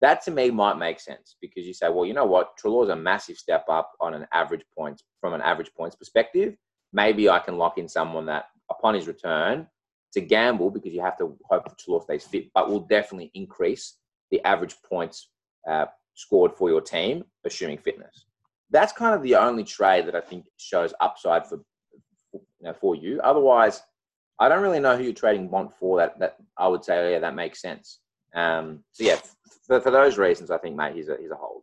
That 0.00 0.22
to 0.22 0.30
me 0.30 0.50
might 0.50 0.78
make 0.78 1.00
sense 1.00 1.36
because 1.42 1.66
you 1.66 1.74
say, 1.74 1.90
well, 1.90 2.06
you 2.06 2.14
know 2.14 2.24
what, 2.24 2.56
Treloar's 2.56 2.88
a 2.88 2.96
massive 2.96 3.36
step 3.36 3.66
up 3.68 3.92
on 4.00 4.14
an 4.14 4.26
average 4.32 4.64
points 4.76 5.02
from 5.20 5.34
an 5.34 5.42
average 5.42 5.70
points 5.76 5.96
perspective. 5.96 6.54
Maybe 6.92 7.28
I 7.28 7.38
can 7.38 7.58
lock 7.58 7.76
in 7.76 7.88
someone 7.88 8.24
that 8.26 8.46
upon 8.70 8.94
his 8.94 9.06
return, 9.06 9.66
it's 10.08 10.16
a 10.16 10.26
gamble 10.26 10.70
because 10.70 10.94
you 10.94 11.02
have 11.02 11.18
to 11.18 11.36
hope 11.50 11.64
that 11.64 11.78
Treloar 11.78 12.02
stays 12.02 12.24
fit, 12.24 12.46
but 12.54 12.70
will 12.70 12.80
definitely 12.80 13.30
increase 13.34 13.96
the 14.30 14.42
average 14.44 14.76
points 14.88 15.28
uh, 15.68 15.86
scored 16.18 16.52
for 16.52 16.68
your 16.68 16.80
team, 16.80 17.24
assuming 17.44 17.78
fitness. 17.78 18.26
That's 18.70 18.92
kind 18.92 19.14
of 19.14 19.22
the 19.22 19.36
only 19.36 19.62
trade 19.62 20.06
that 20.06 20.16
I 20.16 20.20
think 20.20 20.46
shows 20.56 20.92
upside 21.00 21.46
for 21.46 21.60
you 22.32 22.40
know, 22.60 22.74
for 22.74 22.96
you. 22.96 23.20
Otherwise, 23.22 23.82
I 24.40 24.48
don't 24.48 24.62
really 24.62 24.80
know 24.80 24.96
who 24.96 25.04
you're 25.04 25.12
trading 25.12 25.48
Bont 25.48 25.70
for. 25.78 25.96
That 25.96 26.18
that 26.18 26.36
I 26.58 26.66
would 26.66 26.84
say, 26.84 26.98
oh, 26.98 27.08
yeah, 27.08 27.20
that 27.20 27.36
makes 27.36 27.62
sense. 27.62 28.00
Um, 28.34 28.82
so 28.92 29.04
yeah, 29.04 29.18
for, 29.66 29.80
for 29.80 29.92
those 29.92 30.18
reasons, 30.18 30.50
I 30.50 30.58
think 30.58 30.74
mate, 30.74 30.96
he's 30.96 31.08
a 31.08 31.16
he's 31.20 31.30
a 31.30 31.36
hold. 31.36 31.62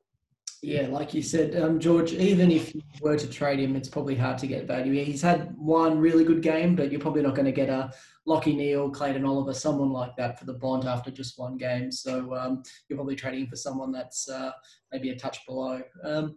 Yeah, 0.65 0.87
like 0.87 1.13
you 1.13 1.21
said, 1.21 1.61
um, 1.61 1.79
George, 1.79 2.11
even 2.13 2.49
if 2.49 2.73
you 2.73 2.81
were 2.99 3.15
to 3.17 3.27
trade 3.27 3.59
him, 3.59 3.75
it's 3.75 3.87
probably 3.87 4.15
hard 4.15 4.39
to 4.39 4.47
get 4.47 4.65
value. 4.65 5.05
He's 5.05 5.21
had 5.21 5.55
one 5.55 5.99
really 5.99 6.23
good 6.23 6.41
game, 6.41 6.75
but 6.75 6.91
you're 6.91 6.99
probably 6.99 7.21
not 7.21 7.35
going 7.35 7.45
to 7.45 7.51
get 7.51 7.69
a 7.69 7.93
Lachie 8.27 8.55
Neale, 8.55 8.89
Clayton 8.89 9.25
Oliver, 9.25 9.53
someone 9.53 9.91
like 9.91 10.15
that 10.15 10.39
for 10.39 10.45
the 10.45 10.53
Bont 10.55 10.85
after 10.85 11.11
just 11.11 11.37
one 11.37 11.55
game. 11.55 11.91
So 11.91 12.33
um, 12.33 12.63
you're 12.89 12.97
probably 12.97 13.15
trading 13.15 13.45
for 13.45 13.55
someone 13.55 13.91
that's 13.91 14.27
uh, 14.27 14.53
maybe 14.91 15.11
a 15.11 15.15
touch 15.15 15.45
below. 15.45 15.83
Um, 16.03 16.35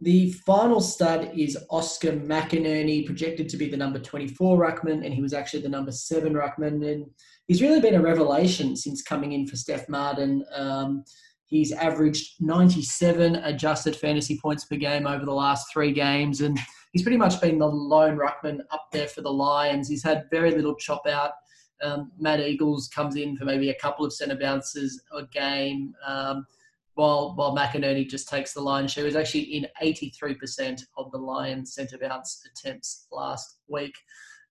the 0.00 0.32
final 0.32 0.80
stud 0.80 1.30
is 1.36 1.56
Oscar 1.70 2.10
McInerney, 2.10 3.06
projected 3.06 3.48
to 3.50 3.56
be 3.56 3.68
the 3.68 3.76
number 3.76 4.00
24 4.00 4.58
ruckman, 4.58 5.04
and 5.04 5.14
he 5.14 5.22
was 5.22 5.32
actually 5.32 5.62
the 5.62 5.68
number 5.68 5.92
seven 5.92 6.32
ruckman. 6.32 6.90
And 6.90 7.06
he's 7.46 7.62
really 7.62 7.80
been 7.80 7.94
a 7.94 8.02
revelation 8.02 8.74
since 8.74 9.00
coming 9.00 9.30
in 9.30 9.46
for 9.46 9.54
Stef 9.54 9.88
Martin. 9.88 10.44
Um, 10.52 11.04
He's 11.50 11.72
averaged 11.72 12.40
97 12.40 13.34
adjusted 13.34 13.96
fantasy 13.96 14.38
points 14.38 14.64
per 14.64 14.76
game 14.76 15.04
over 15.04 15.24
the 15.24 15.34
last 15.34 15.72
three 15.72 15.92
games, 15.92 16.42
and 16.42 16.56
he's 16.92 17.02
pretty 17.02 17.18
much 17.18 17.40
been 17.40 17.58
the 17.58 17.66
lone 17.66 18.16
ruckman 18.16 18.60
up 18.70 18.86
there 18.92 19.08
for 19.08 19.20
the 19.20 19.32
Lions. 19.32 19.88
He's 19.88 20.04
had 20.04 20.28
very 20.30 20.52
little 20.52 20.76
chop 20.76 21.08
out. 21.08 21.32
Um, 21.82 22.12
Matt 22.20 22.38
Eagles 22.40 22.86
comes 22.88 23.16
in 23.16 23.36
for 23.36 23.44
maybe 23.44 23.70
a 23.70 23.74
couple 23.74 24.04
of 24.06 24.12
centre 24.12 24.36
bounces 24.36 25.02
a 25.12 25.26
game, 25.26 25.92
um, 26.06 26.46
while 26.94 27.34
while 27.34 27.56
McInerney 27.56 28.08
just 28.08 28.28
takes 28.28 28.52
the 28.52 28.60
line. 28.60 28.86
She 28.86 29.02
was 29.02 29.16
actually 29.16 29.56
in 29.56 29.66
83% 29.82 30.82
of 30.96 31.10
the 31.10 31.18
Lions 31.18 31.74
centre 31.74 31.98
bounce 31.98 32.46
attempts 32.46 33.08
last 33.10 33.56
week. 33.66 33.94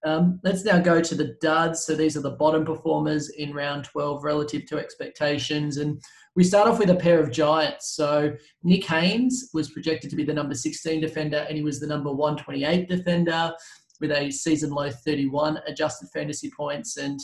Um, 0.06 0.40
let's 0.44 0.64
now 0.64 0.80
go 0.80 1.02
to 1.02 1.16
the 1.16 1.36
duds. 1.42 1.86
So 1.86 1.96
these 1.96 2.16
are 2.16 2.22
the 2.22 2.32
bottom 2.32 2.66
performers 2.66 3.30
in 3.30 3.54
round 3.54 3.84
12 3.86 4.24
relative 4.24 4.66
to 4.68 4.78
expectations. 4.78 5.78
And 5.78 6.02
we 6.36 6.44
start 6.44 6.70
off 6.70 6.80
with 6.80 6.90
a 6.90 6.96
pair 6.96 7.20
of 7.20 7.32
giants. 7.32 7.96
So 7.96 8.34
Nick 8.64 8.86
Haynes 8.86 9.50
was 9.54 9.72
projected 9.72 10.10
to 10.10 10.16
be 10.16 10.24
the 10.24 10.34
number 10.34 10.56
16 10.56 11.02
defender, 11.02 11.46
and 11.48 11.58
he 11.58 11.64
was 11.64 11.80
the 11.80 11.88
number 11.88 12.12
128 12.12 12.88
defender 12.88 13.52
with 14.00 14.12
a 14.12 14.32
season 14.32 14.72
low 14.72 14.90
31 14.90 15.60
adjusted 15.68 16.10
fantasy 16.14 16.50
points. 16.56 16.98
And 16.98 17.20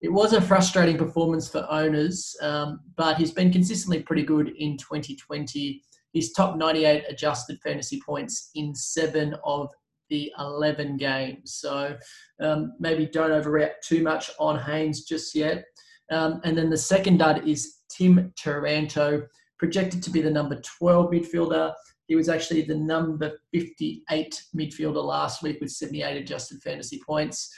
it 0.00 0.12
was 0.12 0.32
a 0.32 0.40
frustrating 0.40 0.96
performance 0.96 1.48
for 1.48 1.66
owners, 1.70 2.34
um, 2.40 2.80
but 2.96 3.16
he's 3.18 3.32
been 3.32 3.52
consistently 3.52 4.02
pretty 4.02 4.22
good 4.22 4.48
in 4.56 4.76
2020. 4.78 5.82
He's 6.12 6.32
top 6.32 6.56
98 6.56 7.04
adjusted 7.08 7.60
fantasy 7.60 8.00
points 8.04 8.50
in 8.54 8.74
seven 8.74 9.36
of 9.44 9.70
the 10.10 10.32
11 10.38 10.96
games. 10.96 11.54
So 11.54 11.96
um, 12.40 12.72
maybe 12.78 13.06
don't 13.06 13.30
overreact 13.30 13.80
too 13.82 14.02
much 14.02 14.30
on 14.38 14.58
Haynes 14.58 15.04
just 15.04 15.34
yet. 15.34 15.64
Um, 16.10 16.40
and 16.44 16.58
then 16.58 16.68
the 16.68 16.76
second 16.76 17.18
dud 17.18 17.46
is 17.48 17.78
Tim 17.90 18.32
Taranto, 18.36 19.26
projected 19.58 20.02
to 20.02 20.10
be 20.10 20.20
the 20.20 20.30
number 20.30 20.60
12 20.78 21.10
midfielder. 21.10 21.72
He 22.06 22.16
was 22.16 22.28
actually 22.28 22.62
the 22.62 22.74
number 22.74 23.32
58 23.52 24.42
midfielder 24.54 25.04
last 25.04 25.42
week 25.42 25.60
with 25.60 25.70
78 25.70 26.16
adjusted 26.16 26.60
fantasy 26.62 27.00
points. 27.06 27.54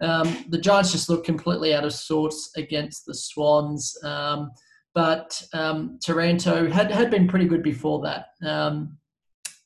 Um, 0.00 0.44
the 0.50 0.58
Giants 0.58 0.92
just 0.92 1.08
looked 1.08 1.26
completely 1.26 1.74
out 1.74 1.84
of 1.84 1.92
sorts 1.92 2.50
against 2.56 3.06
the 3.06 3.14
Swans. 3.14 3.96
Um, 4.04 4.52
but 4.94 5.42
um, 5.52 5.98
Taranto 6.02 6.70
had, 6.70 6.90
had 6.90 7.10
been 7.10 7.28
pretty 7.28 7.46
good 7.46 7.62
before 7.62 8.00
that. 8.02 8.26
Um, 8.46 8.98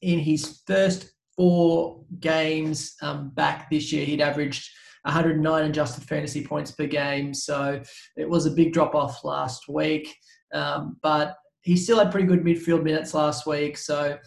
in 0.03 0.19
his 0.19 0.63
first 0.67 1.13
four 1.37 2.05
games 2.21 2.95
um, 3.03 3.31
back 3.31 3.71
this 3.71 3.93
year, 3.93 4.05
he'd 4.05 4.21
averaged 4.21 4.69
109 5.05 5.65
adjusted 5.65 6.05
fantasy 6.05 6.45
points 6.45 6.73
per 6.73 6.87
game. 6.87 7.33
So 7.33 7.81
it 8.17 8.29
was 8.29 8.47
a 8.47 8.51
big 8.51 8.73
drop 8.73 8.95
off 8.95 9.25
last 9.25 9.69
week. 9.69 10.15
Um, 10.53 10.97
but 11.03 11.37
he 11.63 11.77
still 11.77 11.99
had 11.99 12.11
pretty 12.11 12.27
good 12.27 12.45
midfield 12.45 12.83
minutes 12.83 13.15
last 13.15 13.47
week. 13.47 13.79
So 13.79 14.19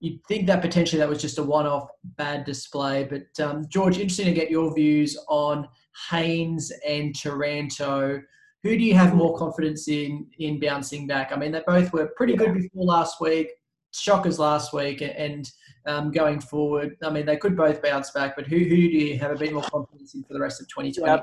you'd 0.00 0.20
think 0.26 0.46
that 0.46 0.62
potentially 0.62 1.00
that 1.00 1.08
was 1.08 1.20
just 1.20 1.38
a 1.38 1.42
one-off 1.42 1.88
bad 2.16 2.44
display. 2.44 3.04
But 3.04 3.44
um, 3.44 3.66
George, 3.68 3.98
interesting 3.98 4.26
to 4.26 4.32
get 4.32 4.50
your 4.50 4.74
views 4.74 5.16
on 5.28 5.68
Haynes 6.10 6.72
and 6.86 7.14
Taranto. 7.14 8.20
Who 8.64 8.76
do 8.76 8.84
you 8.84 8.94
have 8.94 9.14
more 9.14 9.36
confidence 9.36 9.88
in 9.88 10.26
in 10.38 10.58
bouncing 10.58 11.06
back? 11.06 11.32
I 11.32 11.36
mean, 11.36 11.52
they 11.52 11.62
both 11.66 11.92
were 11.92 12.10
pretty 12.16 12.34
good 12.34 12.54
before 12.54 12.84
last 12.84 13.20
week, 13.20 13.50
shockers 13.92 14.38
last 14.38 14.72
week, 14.72 15.00
and 15.00 15.48
um, 15.88 16.12
going 16.12 16.38
forward. 16.38 16.96
I 17.02 17.10
mean, 17.10 17.26
they 17.26 17.36
could 17.36 17.56
both 17.56 17.82
bounce 17.82 18.10
back, 18.10 18.36
but 18.36 18.46
who 18.46 18.58
who 18.58 18.68
do 18.68 18.76
you 18.76 19.18
have 19.18 19.32
a 19.32 19.36
bit 19.36 19.52
more 19.52 19.62
confidence 19.62 20.14
in 20.14 20.22
for 20.22 20.34
the 20.34 20.40
rest 20.40 20.60
of 20.60 20.68
2020? 20.68 21.10
Yeah, 21.10 21.22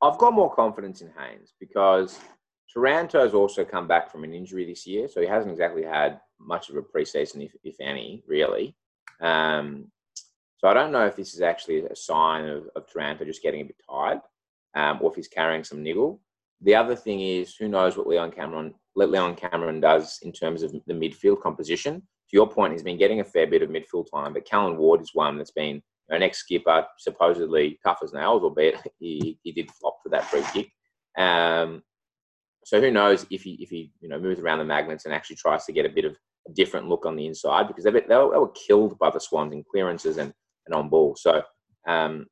I've 0.00 0.18
got 0.18 0.32
more 0.32 0.54
confidence 0.54 1.02
in 1.02 1.10
Haynes 1.18 1.54
because 1.58 2.18
Taranto's 2.72 3.34
also 3.34 3.64
come 3.64 3.88
back 3.88 4.10
from 4.10 4.22
an 4.22 4.32
injury 4.32 4.64
this 4.64 4.86
year, 4.86 5.08
so 5.08 5.20
he 5.20 5.26
hasn't 5.26 5.50
exactly 5.50 5.82
had 5.82 6.20
much 6.38 6.70
of 6.70 6.76
a 6.76 6.82
preseason, 6.82 7.44
if, 7.44 7.52
if 7.64 7.76
any, 7.80 8.22
really. 8.26 8.76
Um, 9.20 9.90
so 10.58 10.68
I 10.68 10.74
don't 10.74 10.92
know 10.92 11.06
if 11.06 11.16
this 11.16 11.34
is 11.34 11.40
actually 11.40 11.84
a 11.84 11.96
sign 11.96 12.46
of, 12.46 12.68
of 12.76 12.90
Taranto 12.90 13.24
just 13.24 13.42
getting 13.42 13.62
a 13.62 13.64
bit 13.64 13.76
tired, 13.88 14.20
um, 14.74 14.98
or 15.02 15.10
if 15.10 15.16
he's 15.16 15.28
carrying 15.28 15.64
some 15.64 15.82
niggle. 15.82 16.20
The 16.60 16.74
other 16.74 16.94
thing 16.94 17.20
is, 17.20 17.56
who 17.56 17.68
knows 17.68 17.96
what 17.96 18.06
Leon 18.06 18.32
Cameron, 18.32 18.74
Leon 18.94 19.34
Cameron 19.36 19.80
does 19.80 20.20
in 20.22 20.32
terms 20.32 20.62
of 20.62 20.72
the 20.86 20.94
midfield 20.94 21.42
composition. 21.42 22.02
To 22.30 22.36
your 22.36 22.48
point, 22.48 22.72
he's 22.72 22.82
been 22.82 22.98
getting 22.98 23.20
a 23.20 23.24
fair 23.24 23.46
bit 23.46 23.62
of 23.62 23.70
midfield 23.70 24.06
time, 24.12 24.32
but 24.32 24.44
Callan 24.44 24.76
Ward 24.76 25.00
is 25.00 25.10
one 25.14 25.38
that's 25.38 25.52
been 25.52 25.82
an 26.08 26.22
ex-skipper, 26.22 26.86
supposedly 26.98 27.78
tough 27.84 27.98
as 28.02 28.12
nails, 28.12 28.42
albeit 28.42 28.76
he, 28.98 29.38
he 29.42 29.52
did 29.52 29.70
flop 29.70 29.98
for 30.02 30.08
that 30.10 30.24
free 30.24 30.44
kick. 30.52 30.70
Um, 31.16 31.82
so 32.64 32.80
who 32.80 32.90
knows 32.90 33.26
if 33.30 33.42
he 33.42 33.52
if 33.60 33.70
he 33.70 33.92
you 34.00 34.08
know 34.08 34.18
moves 34.18 34.40
around 34.40 34.58
the 34.58 34.64
magnets 34.64 35.04
and 35.04 35.14
actually 35.14 35.36
tries 35.36 35.64
to 35.66 35.72
get 35.72 35.86
a 35.86 35.88
bit 35.88 36.04
of 36.04 36.16
a 36.48 36.52
different 36.52 36.88
look 36.88 37.06
on 37.06 37.16
the 37.16 37.26
inside 37.26 37.68
because 37.68 37.84
they, 37.84 37.90
they, 37.90 37.98
were, 37.98 38.32
they 38.32 38.38
were 38.38 38.50
killed 38.50 38.98
by 38.98 39.10
the 39.10 39.20
Swans 39.20 39.52
in 39.52 39.64
clearances 39.70 40.18
and, 40.18 40.32
and 40.66 40.74
on 40.74 40.88
ball. 40.88 41.14
So 41.16 41.42
um, 41.86 42.26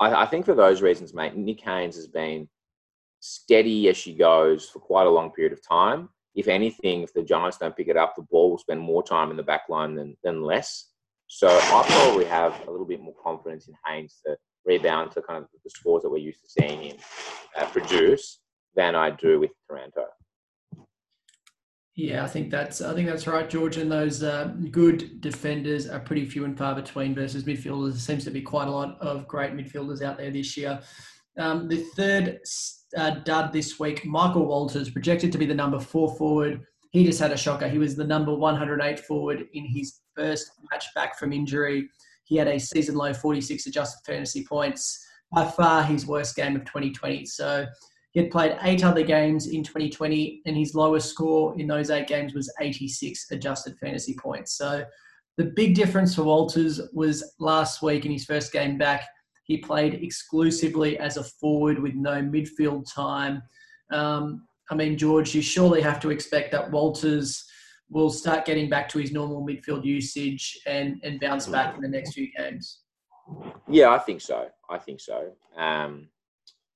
I, 0.00 0.22
I, 0.22 0.26
think 0.26 0.44
for 0.44 0.54
those 0.54 0.82
reasons, 0.82 1.14
mate, 1.14 1.36
Nick 1.36 1.60
Haynes 1.62 1.96
has 1.96 2.06
been 2.06 2.48
steady 3.20 3.88
as 3.88 3.96
she 3.96 4.14
goes 4.14 4.68
for 4.68 4.78
quite 4.78 5.06
a 5.06 5.10
long 5.10 5.30
period 5.30 5.52
of 5.52 5.66
time. 5.66 6.08
If 6.38 6.46
anything, 6.46 7.02
if 7.02 7.12
the 7.12 7.24
Giants 7.24 7.58
don't 7.58 7.76
pick 7.76 7.88
it 7.88 7.96
up, 7.96 8.14
the 8.14 8.22
ball 8.22 8.52
will 8.52 8.58
spend 8.58 8.78
more 8.78 9.02
time 9.02 9.32
in 9.32 9.36
the 9.36 9.42
back 9.42 9.62
line 9.68 9.96
than, 9.96 10.16
than 10.22 10.40
less. 10.40 10.92
So 11.26 11.48
I 11.48 11.84
probably 11.84 12.26
have 12.26 12.54
a 12.68 12.70
little 12.70 12.86
bit 12.86 13.02
more 13.02 13.14
confidence 13.20 13.66
in 13.66 13.74
Haynes 13.84 14.20
to 14.24 14.36
rebound 14.64 15.10
to 15.12 15.22
kind 15.22 15.42
of 15.42 15.48
the 15.64 15.70
scores 15.70 16.04
that 16.04 16.10
we're 16.10 16.18
used 16.18 16.40
to 16.44 16.48
seeing 16.48 16.80
him 16.80 16.96
uh, 17.58 17.66
produce 17.66 18.38
than 18.76 18.94
I 18.94 19.10
do 19.10 19.40
with 19.40 19.50
Taranto. 19.68 20.04
Yeah, 21.96 22.22
I 22.22 22.28
think 22.28 22.52
that's 22.52 22.80
I 22.80 22.94
think 22.94 23.08
that's 23.08 23.26
right, 23.26 23.50
George. 23.50 23.76
And 23.76 23.90
those 23.90 24.22
uh, 24.22 24.54
good 24.70 25.20
defenders 25.20 25.88
are 25.88 25.98
pretty 25.98 26.24
few 26.24 26.44
and 26.44 26.56
far 26.56 26.76
between 26.76 27.16
versus 27.16 27.42
midfielders. 27.42 27.90
There 27.90 27.98
seems 27.98 28.22
to 28.26 28.30
be 28.30 28.42
quite 28.42 28.68
a 28.68 28.70
lot 28.70 28.96
of 29.00 29.26
great 29.26 29.54
midfielders 29.54 30.02
out 30.02 30.18
there 30.18 30.30
this 30.30 30.56
year. 30.56 30.80
Um, 31.38 31.68
the 31.68 31.84
third 31.96 32.40
uh, 32.96 33.10
dud 33.24 33.52
this 33.52 33.78
week, 33.78 34.04
Michael 34.04 34.46
Walters, 34.46 34.90
projected 34.90 35.32
to 35.32 35.38
be 35.38 35.46
the 35.46 35.54
number 35.54 35.78
four 35.78 36.14
forward. 36.16 36.62
He 36.90 37.04
just 37.04 37.20
had 37.20 37.32
a 37.32 37.36
shocker. 37.36 37.68
He 37.68 37.78
was 37.78 37.96
the 37.96 38.04
number 38.04 38.34
108 38.34 39.00
forward 39.00 39.46
in 39.52 39.64
his 39.64 40.00
first 40.16 40.50
match 40.70 40.86
back 40.94 41.18
from 41.18 41.32
injury. 41.32 41.88
He 42.24 42.36
had 42.36 42.48
a 42.48 42.58
season 42.58 42.94
low 42.94 43.14
46 43.14 43.66
adjusted 43.66 44.00
fantasy 44.04 44.44
points, 44.44 45.06
by 45.32 45.44
far 45.44 45.82
his 45.82 46.06
worst 46.06 46.36
game 46.36 46.56
of 46.56 46.64
2020. 46.64 47.26
So 47.26 47.66
he 48.12 48.20
had 48.20 48.30
played 48.30 48.56
eight 48.62 48.84
other 48.84 49.02
games 49.02 49.46
in 49.46 49.62
2020, 49.62 50.42
and 50.46 50.56
his 50.56 50.74
lowest 50.74 51.10
score 51.10 51.58
in 51.58 51.66
those 51.66 51.90
eight 51.90 52.06
games 52.06 52.34
was 52.34 52.52
86 52.60 53.30
adjusted 53.30 53.76
fantasy 53.78 54.14
points. 54.14 54.56
So 54.56 54.84
the 55.36 55.52
big 55.56 55.74
difference 55.74 56.14
for 56.14 56.24
Walters 56.24 56.80
was 56.92 57.34
last 57.38 57.82
week 57.82 58.04
in 58.04 58.12
his 58.12 58.24
first 58.24 58.52
game 58.52 58.78
back, 58.78 59.08
he 59.48 59.56
played 59.56 59.94
exclusively 59.94 60.98
as 60.98 61.16
a 61.16 61.24
forward 61.24 61.78
with 61.78 61.94
no 61.94 62.22
midfield 62.22 62.86
time. 62.92 63.42
Um, 63.90 64.46
I 64.70 64.74
mean, 64.74 64.96
George, 64.96 65.34
you 65.34 65.42
surely 65.42 65.80
have 65.80 65.98
to 66.00 66.10
expect 66.10 66.52
that 66.52 66.70
Walters 66.70 67.44
will 67.90 68.10
start 68.10 68.44
getting 68.44 68.68
back 68.68 68.88
to 68.90 68.98
his 68.98 69.10
normal 69.10 69.44
midfield 69.44 69.84
usage 69.84 70.60
and, 70.66 71.00
and 71.02 71.18
bounce 71.18 71.46
back 71.46 71.74
in 71.74 71.80
the 71.80 71.88
next 71.88 72.12
few 72.12 72.30
games. 72.36 72.82
Yeah, 73.66 73.88
I 73.88 73.98
think 73.98 74.20
so. 74.20 74.48
I 74.68 74.78
think 74.78 75.00
so. 75.00 75.32
Um, 75.56 76.08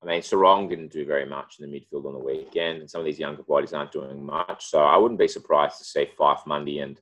I 0.03 0.07
mean, 0.07 0.23
Serong 0.23 0.69
didn't 0.69 0.91
do 0.91 1.05
very 1.05 1.27
much 1.27 1.57
in 1.61 1.71
the 1.71 1.79
midfield 1.79 2.07
on 2.07 2.15
the 2.15 2.19
weekend, 2.19 2.81
and 2.81 2.91
some 2.91 3.03
of 3.03 3.05
these 3.05 3.19
younger 3.19 3.43
bodies 3.43 3.75
aren't 3.75 3.93
doing 3.93 4.25
much. 4.25 4.65
So 4.65 4.81
I 4.81 4.97
wouldn't 4.97 5.21
be 5.21 5.29
surprised 5.29 5.79
to 5.79 5.85
see 5.85 6.09
Fyfe 6.19 6.47
Mundy 6.47 6.81
and 6.81 6.99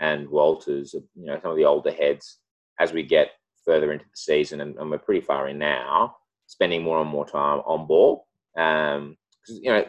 and 0.00 0.28
Walters, 0.28 0.94
you 0.94 1.26
know, 1.26 1.38
some 1.40 1.52
of 1.52 1.56
the 1.56 1.64
older 1.64 1.92
heads 1.92 2.38
as 2.80 2.92
we 2.92 3.04
get 3.04 3.30
further 3.64 3.92
into 3.92 4.04
the 4.04 4.10
season, 4.16 4.60
and, 4.60 4.76
and 4.76 4.90
we're 4.90 4.98
pretty 4.98 5.20
far 5.20 5.48
in 5.48 5.58
now, 5.58 6.16
spending 6.46 6.82
more 6.82 7.00
and 7.00 7.10
more 7.10 7.26
time 7.26 7.60
on 7.66 7.86
ball. 7.86 8.26
Um, 8.56 9.16
you 9.48 9.70
know, 9.70 9.84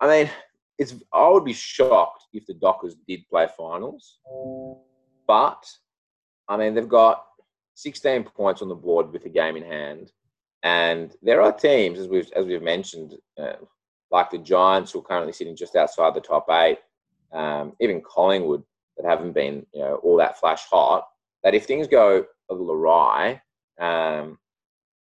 I 0.00 0.08
mean, 0.08 0.30
it's 0.78 0.94
I 1.12 1.28
would 1.28 1.44
be 1.44 1.52
shocked 1.52 2.24
if 2.32 2.46
the 2.46 2.54
Dockers 2.54 2.96
did 3.06 3.28
play 3.28 3.46
finals, 3.56 4.18
but 5.26 5.64
I 6.48 6.56
mean, 6.56 6.74
they've 6.74 6.88
got 6.88 7.24
16 7.74 8.24
points 8.24 8.62
on 8.62 8.68
the 8.68 8.74
board 8.74 9.12
with 9.12 9.24
a 9.26 9.28
game 9.28 9.56
in 9.56 9.62
hand 9.62 10.10
and 10.62 11.14
there 11.22 11.40
are 11.40 11.52
teams, 11.52 11.98
as 11.98 12.08
we've 12.08 12.30
as 12.36 12.44
we've 12.44 12.62
mentioned, 12.62 13.16
uh, 13.38 13.54
like 14.10 14.30
the 14.30 14.38
Giants, 14.38 14.92
who 14.92 14.98
are 14.98 15.04
currently 15.04 15.32
sitting 15.32 15.56
just 15.56 15.76
outside 15.76 16.14
the 16.14 16.20
top 16.20 16.46
eight, 16.50 16.78
um, 17.32 17.72
even 17.80 18.02
Collingwood, 18.02 18.62
that 18.96 19.06
haven't 19.06 19.32
been 19.32 19.64
you 19.72 19.80
know 19.80 19.96
all 19.96 20.16
that 20.16 20.38
flash 20.38 20.64
hot. 20.70 21.06
That 21.42 21.54
if 21.54 21.64
things 21.64 21.86
go 21.86 22.26
a 22.50 22.54
little 22.54 22.76
um, 23.80 24.38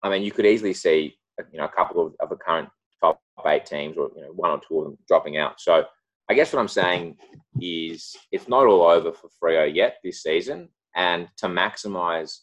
I 0.01 0.09
mean, 0.09 0.23
you 0.23 0.31
could 0.31 0.45
easily 0.45 0.73
see 0.73 1.15
you 1.51 1.59
know 1.59 1.65
a 1.65 1.69
couple 1.69 2.05
of, 2.05 2.13
of 2.19 2.29
the 2.29 2.35
current 2.35 2.69
top 3.01 3.21
eight 3.45 3.65
teams, 3.65 3.97
or 3.97 4.09
you 4.15 4.21
know 4.21 4.31
one 4.33 4.51
or 4.51 4.61
two 4.67 4.79
of 4.79 4.85
them 4.85 4.97
dropping 5.07 5.37
out. 5.37 5.59
So 5.59 5.85
I 6.29 6.33
guess 6.33 6.53
what 6.53 6.59
I'm 6.59 6.67
saying 6.67 7.17
is 7.61 8.15
it's 8.31 8.47
not 8.47 8.65
all 8.65 8.83
over 8.83 9.11
for 9.11 9.29
Freo 9.41 9.73
yet 9.73 9.97
this 10.03 10.23
season, 10.23 10.69
and 10.95 11.27
to 11.37 11.47
maximise 11.47 12.37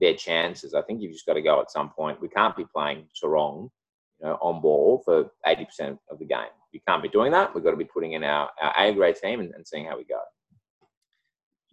their 0.00 0.14
chances. 0.14 0.74
I 0.74 0.82
think 0.82 1.00
you've 1.00 1.12
just 1.12 1.26
got 1.26 1.34
to 1.34 1.42
go 1.42 1.60
at 1.60 1.70
some 1.70 1.90
point. 1.90 2.20
We 2.20 2.28
can't 2.28 2.56
be 2.56 2.64
playing 2.74 3.06
Serong, 3.14 3.70
you 4.20 4.26
know, 4.26 4.38
on 4.40 4.60
ball 4.60 5.02
for 5.04 5.30
80% 5.46 5.98
of 6.10 6.18
the 6.18 6.24
game. 6.24 6.52
We 6.72 6.82
can't 6.86 7.02
be 7.02 7.08
doing 7.08 7.30
that. 7.32 7.54
We've 7.54 7.62
got 7.62 7.70
to 7.70 7.76
be 7.76 7.84
putting 7.84 8.12
in 8.12 8.24
our, 8.24 8.50
our 8.60 8.74
A 8.76 8.92
grade 8.92 9.16
team 9.16 9.40
and, 9.40 9.54
and 9.54 9.66
seeing 9.66 9.86
how 9.86 9.96
we 9.96 10.04
go. 10.04 10.18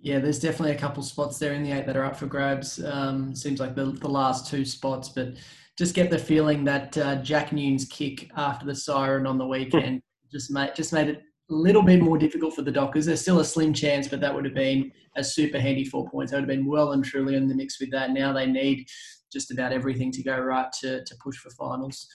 Yeah, 0.02 0.20
there's 0.20 0.40
definitely 0.40 0.76
a 0.76 0.80
couple 0.80 1.04
spots 1.04 1.38
there 1.38 1.54
in 1.54 1.64
the 1.64 1.72
eight 1.72 1.86
that 1.86 1.96
are 1.96 2.04
up 2.04 2.16
for 2.16 2.26
grabs. 2.26 2.84
Um, 2.84 3.36
seems 3.36 3.60
like 3.60 3.76
the, 3.76 3.86
the 3.86 4.10
last 4.10 4.50
two 4.50 4.66
spots, 4.66 5.10
but 5.10 5.36
just 5.78 5.94
get 5.94 6.10
the 6.10 6.18
feeling 6.18 6.64
that 6.66 6.98
uh, 6.98 7.16
Jack 7.18 7.52
Newnes' 7.52 7.86
kick 7.86 8.30
after 8.36 8.66
the 8.66 8.76
siren 8.76 9.28
on 9.28 9.38
the 9.38 9.46
weekend 9.46 10.02
just 10.32 10.52
made 10.52 10.76
just 10.76 10.94
made 10.94 11.10
it 11.10 11.22
a 11.50 11.54
little 11.54 11.84
bit 11.84 12.02
more 12.02 12.18
difficult 12.18 12.56
for 12.56 12.62
the 12.62 12.72
Dockers. 12.72 13.06
There's 13.06 13.22
still 13.22 13.42
a 13.42 13.46
slim 13.46 13.74
chance, 13.74 14.08
but 14.08 14.22
that 14.22 14.34
would 14.34 14.46
have 14.46 14.54
been 14.54 14.92
a 15.18 15.24
super 15.24 15.60
handy 15.60 15.86
four 15.86 16.10
points. 16.10 16.32
They 16.32 16.38
would 16.38 16.50
have 16.50 16.58
been 16.58 16.66
well 16.66 16.94
and 16.94 17.04
truly 17.04 17.36
in 17.36 17.48
the 17.48 17.56
mix 17.56 17.80
with 17.80 17.92
that. 17.92 18.12
Now 18.12 18.34
they 18.34 18.46
need 18.46 18.88
just 19.32 19.52
about 19.52 19.74
everything 19.74 20.12
to 20.14 20.24
go 20.24 20.38
right 20.38 20.72
to, 20.82 21.04
to 21.04 21.16
push 21.22 21.38
for 21.38 21.50
finals. 21.52 22.08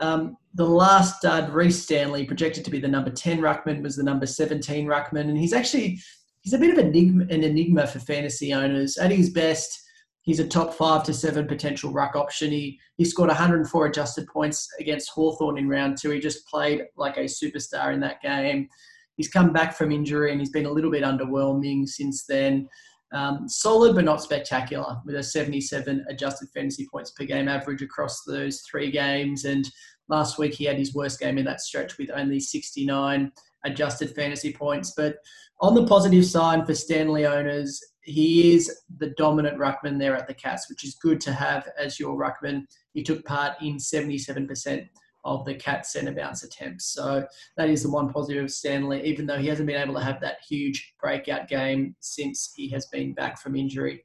Um, 0.00 0.36
the 0.54 0.66
last 0.66 1.18
stud, 1.18 1.52
Rhys 1.52 1.80
Stanley, 1.80 2.24
projected 2.24 2.64
to 2.64 2.70
be 2.70 2.80
the 2.80 2.88
number 2.88 3.10
10 3.10 3.40
ruckman, 3.40 3.82
was 3.82 3.96
the 3.96 4.02
number 4.02 4.26
17 4.26 4.86
ruckman. 4.86 5.28
And 5.28 5.38
he's 5.38 5.52
actually, 5.52 6.00
he's 6.44 6.52
a 6.52 6.58
bit 6.58 6.70
of 6.70 6.78
an 6.78 6.88
enigma, 6.88 7.24
an 7.30 7.42
enigma 7.42 7.86
for 7.86 7.98
fantasy 7.98 8.52
owners. 8.52 8.96
At 8.98 9.10
his 9.10 9.30
best, 9.30 9.82
he's 10.22 10.40
a 10.40 10.46
top 10.46 10.74
five 10.74 11.02
to 11.04 11.14
seven 11.14 11.46
potential 11.46 11.90
ruck 11.90 12.14
option. 12.14 12.52
He, 12.52 12.78
he 12.96 13.04
scored 13.04 13.28
104 13.28 13.86
adjusted 13.86 14.28
points 14.28 14.68
against 14.78 15.10
Hawthorn 15.10 15.58
in 15.58 15.68
round 15.68 15.98
two. 15.98 16.10
He 16.10 16.20
just 16.20 16.46
played 16.46 16.82
like 16.96 17.16
a 17.16 17.24
superstar 17.24 17.92
in 17.92 18.00
that 18.00 18.20
game. 18.22 18.68
He's 19.16 19.28
come 19.28 19.52
back 19.52 19.74
from 19.74 19.90
injury 19.90 20.32
and 20.32 20.40
he's 20.40 20.50
been 20.50 20.66
a 20.66 20.70
little 20.70 20.90
bit 20.90 21.02
underwhelming 21.02 21.88
since 21.88 22.24
then. 22.26 22.68
Um, 23.12 23.48
solid 23.48 23.94
but 23.94 24.04
not 24.04 24.22
spectacular 24.22 24.96
with 25.06 25.14
a 25.14 25.22
77 25.22 26.04
adjusted 26.08 26.48
fantasy 26.52 26.86
points 26.90 27.12
per 27.12 27.24
game 27.24 27.48
average 27.48 27.80
across 27.80 28.22
those 28.24 28.60
three 28.62 28.90
games. 28.90 29.44
And 29.44 29.70
last 30.08 30.36
week 30.36 30.54
he 30.54 30.64
had 30.64 30.78
his 30.78 30.94
worst 30.94 31.20
game 31.20 31.38
in 31.38 31.44
that 31.44 31.60
stretch 31.60 31.96
with 31.96 32.10
only 32.10 32.40
69 32.40 33.30
adjusted 33.64 34.14
fantasy 34.14 34.52
points. 34.52 34.92
But 34.96 35.16
on 35.60 35.74
the 35.74 35.86
positive 35.86 36.26
side 36.26 36.66
for 36.66 36.74
Stanley 36.74 37.26
owners, 37.26 37.80
he 38.02 38.54
is 38.54 38.70
the 38.98 39.10
dominant 39.16 39.58
ruckman 39.58 39.98
there 39.98 40.16
at 40.16 40.26
the 40.26 40.34
Cats, 40.34 40.68
which 40.68 40.84
is 40.84 40.94
good 40.96 41.20
to 41.22 41.32
have 41.32 41.68
as 41.78 41.98
your 41.98 42.18
ruckman. 42.18 42.64
He 42.92 43.02
took 43.02 43.24
part 43.24 43.54
in 43.62 43.76
77% 43.76 44.88
of 45.24 45.44
the 45.46 45.54
Cats 45.54 45.92
centre 45.92 46.12
bounce 46.12 46.44
attempts. 46.44 46.86
So 46.86 47.26
that 47.56 47.70
is 47.70 47.82
the 47.82 47.90
one 47.90 48.12
positive 48.12 48.44
of 48.44 48.50
Stanley, 48.50 49.02
even 49.04 49.26
though 49.26 49.38
he 49.38 49.48
hasn't 49.48 49.66
been 49.66 49.80
able 49.80 49.94
to 49.94 50.04
have 50.04 50.20
that 50.20 50.38
huge 50.46 50.94
breakout 51.00 51.48
game 51.48 51.96
since 52.00 52.52
he 52.54 52.68
has 52.70 52.86
been 52.86 53.14
back 53.14 53.40
from 53.40 53.56
injury. 53.56 54.04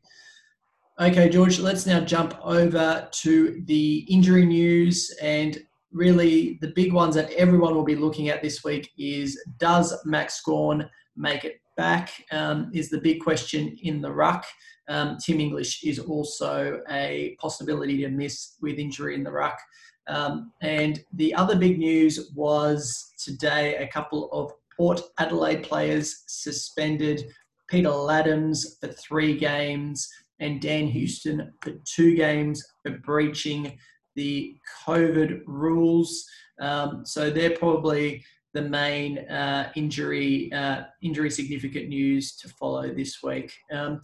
Okay, 0.99 1.29
George, 1.29 1.59
let's 1.59 1.85
now 1.85 2.01
jump 2.01 2.37
over 2.43 3.07
to 3.09 3.61
the 3.65 3.99
injury 4.09 4.45
news. 4.45 5.13
And 5.21 5.57
really, 5.91 6.57
the 6.61 6.71
big 6.75 6.93
ones 6.93 7.15
that 7.15 7.31
everyone 7.31 7.75
will 7.75 7.83
be 7.83 7.95
looking 7.95 8.29
at 8.29 8.41
this 8.41 8.63
week 8.63 8.91
is 8.97 9.41
does 9.57 9.95
Max 10.05 10.41
Gawn 10.41 10.89
make 11.15 11.45
it 11.45 11.61
back? 11.77 12.11
Um, 12.31 12.69
is 12.73 12.89
the 12.89 13.01
big 13.01 13.21
question 13.21 13.77
in 13.83 14.01
the 14.01 14.11
ruck. 14.11 14.45
Um, 14.87 15.17
Tim 15.23 15.39
English 15.39 15.83
is 15.83 15.99
also 15.99 16.81
a 16.89 17.35
possibility 17.39 17.97
to 18.01 18.09
miss 18.09 18.55
with 18.61 18.79
injury 18.79 19.15
in 19.15 19.23
the 19.23 19.31
ruck. 19.31 19.59
Um, 20.07 20.51
and 20.61 21.03
the 21.13 21.33
other 21.35 21.55
big 21.55 21.77
news 21.77 22.31
was 22.35 23.13
today 23.23 23.75
a 23.75 23.87
couple 23.87 24.29
of 24.31 24.51
Port 24.75 25.01
Adelaide 25.19 25.63
players 25.63 26.23
suspended. 26.27 27.31
Peter 27.67 27.89
Ladhams 27.89 28.79
for 28.79 28.87
three 28.87 29.37
games 29.37 30.09
and 30.39 30.61
Dan 30.61 30.87
Houston 30.87 31.53
for 31.61 31.73
two 31.85 32.15
games 32.15 32.63
for 32.81 32.97
breaching 32.99 33.77
the 34.15 34.57
COVID 34.85 35.41
rules. 35.45 36.25
Um, 36.59 37.05
so 37.05 37.29
they're 37.29 37.57
probably 37.57 38.23
the 38.53 38.61
main 38.61 39.19
uh, 39.29 39.71
injury 39.75 40.51
uh, 40.53 40.83
injury 41.01 41.29
significant 41.29 41.89
news 41.89 42.35
to 42.37 42.49
follow 42.49 42.93
this 42.93 43.21
week. 43.21 43.53
Um, 43.71 44.01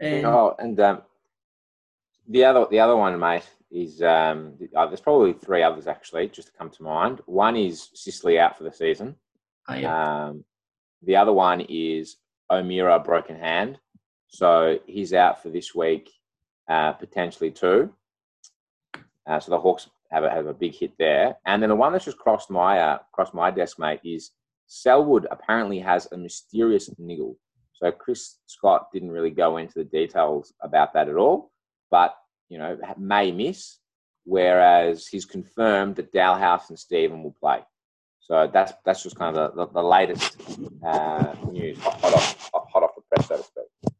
and 0.00 0.26
oh, 0.26 0.54
and 0.58 0.78
um, 0.80 1.02
the 2.28 2.44
other 2.44 2.66
the 2.70 2.80
other 2.80 2.96
one, 2.96 3.18
mate, 3.18 3.48
is 3.70 4.02
um, 4.02 4.54
uh, 4.74 4.86
there's 4.86 5.00
probably 5.00 5.34
three 5.34 5.62
others 5.62 5.86
actually 5.86 6.28
just 6.28 6.48
to 6.48 6.54
come 6.54 6.70
to 6.70 6.82
mind. 6.82 7.20
One 7.26 7.56
is 7.56 7.90
Sicily 7.94 8.38
out 8.38 8.56
for 8.56 8.64
the 8.64 8.72
season. 8.72 9.16
Oh, 9.68 9.74
yeah. 9.74 10.26
Um, 10.26 10.44
the 11.02 11.16
other 11.16 11.32
one 11.32 11.60
is 11.68 12.16
O'Meara 12.50 12.98
broken 13.00 13.36
hand, 13.36 13.78
so 14.28 14.78
he's 14.86 15.12
out 15.12 15.42
for 15.42 15.50
this 15.50 15.74
week, 15.74 16.10
uh, 16.68 16.92
potentially 16.92 17.50
two. 17.50 17.92
Uh, 19.26 19.40
so 19.40 19.50
the 19.50 19.58
Hawks 19.58 19.88
have 20.10 20.24
a, 20.24 20.30
have 20.30 20.46
a 20.46 20.54
big 20.54 20.74
hit 20.74 20.92
there. 20.98 21.36
And 21.46 21.62
then 21.62 21.70
the 21.70 21.76
one 21.76 21.92
that's 21.92 22.04
just 22.04 22.18
crossed 22.18 22.50
my 22.50 22.78
uh, 22.78 22.98
crossed 23.12 23.34
my 23.34 23.50
desk, 23.50 23.78
mate, 23.78 24.00
is 24.04 24.30
Selwood 24.66 25.26
apparently 25.30 25.78
has 25.80 26.08
a 26.12 26.16
mysterious 26.16 26.90
niggle. 26.98 27.36
So 27.72 27.90
Chris 27.90 28.36
Scott 28.46 28.88
didn't 28.92 29.10
really 29.10 29.30
go 29.30 29.56
into 29.56 29.74
the 29.76 29.84
details 29.84 30.52
about 30.60 30.94
that 30.94 31.08
at 31.08 31.16
all, 31.16 31.50
but 31.90 32.14
you 32.48 32.58
know 32.58 32.78
may 32.98 33.32
miss. 33.32 33.78
Whereas 34.26 35.06
he's 35.06 35.26
confirmed 35.26 35.96
that 35.96 36.12
Dahlhaus 36.12 36.70
and 36.70 36.78
Steven 36.78 37.22
will 37.22 37.36
play. 37.38 37.60
So 38.20 38.48
that's 38.50 38.72
that's 38.86 39.02
just 39.02 39.16
kind 39.16 39.36
of 39.36 39.54
the, 39.54 39.66
the, 39.66 39.72
the 39.72 39.82
latest 39.82 40.36
uh, 40.82 41.34
news, 41.50 41.78
hot 41.80 42.82
off 42.82 42.94
the 42.94 43.02
press, 43.10 43.28
so 43.28 43.36
to 43.36 43.42
speak. 43.42 43.94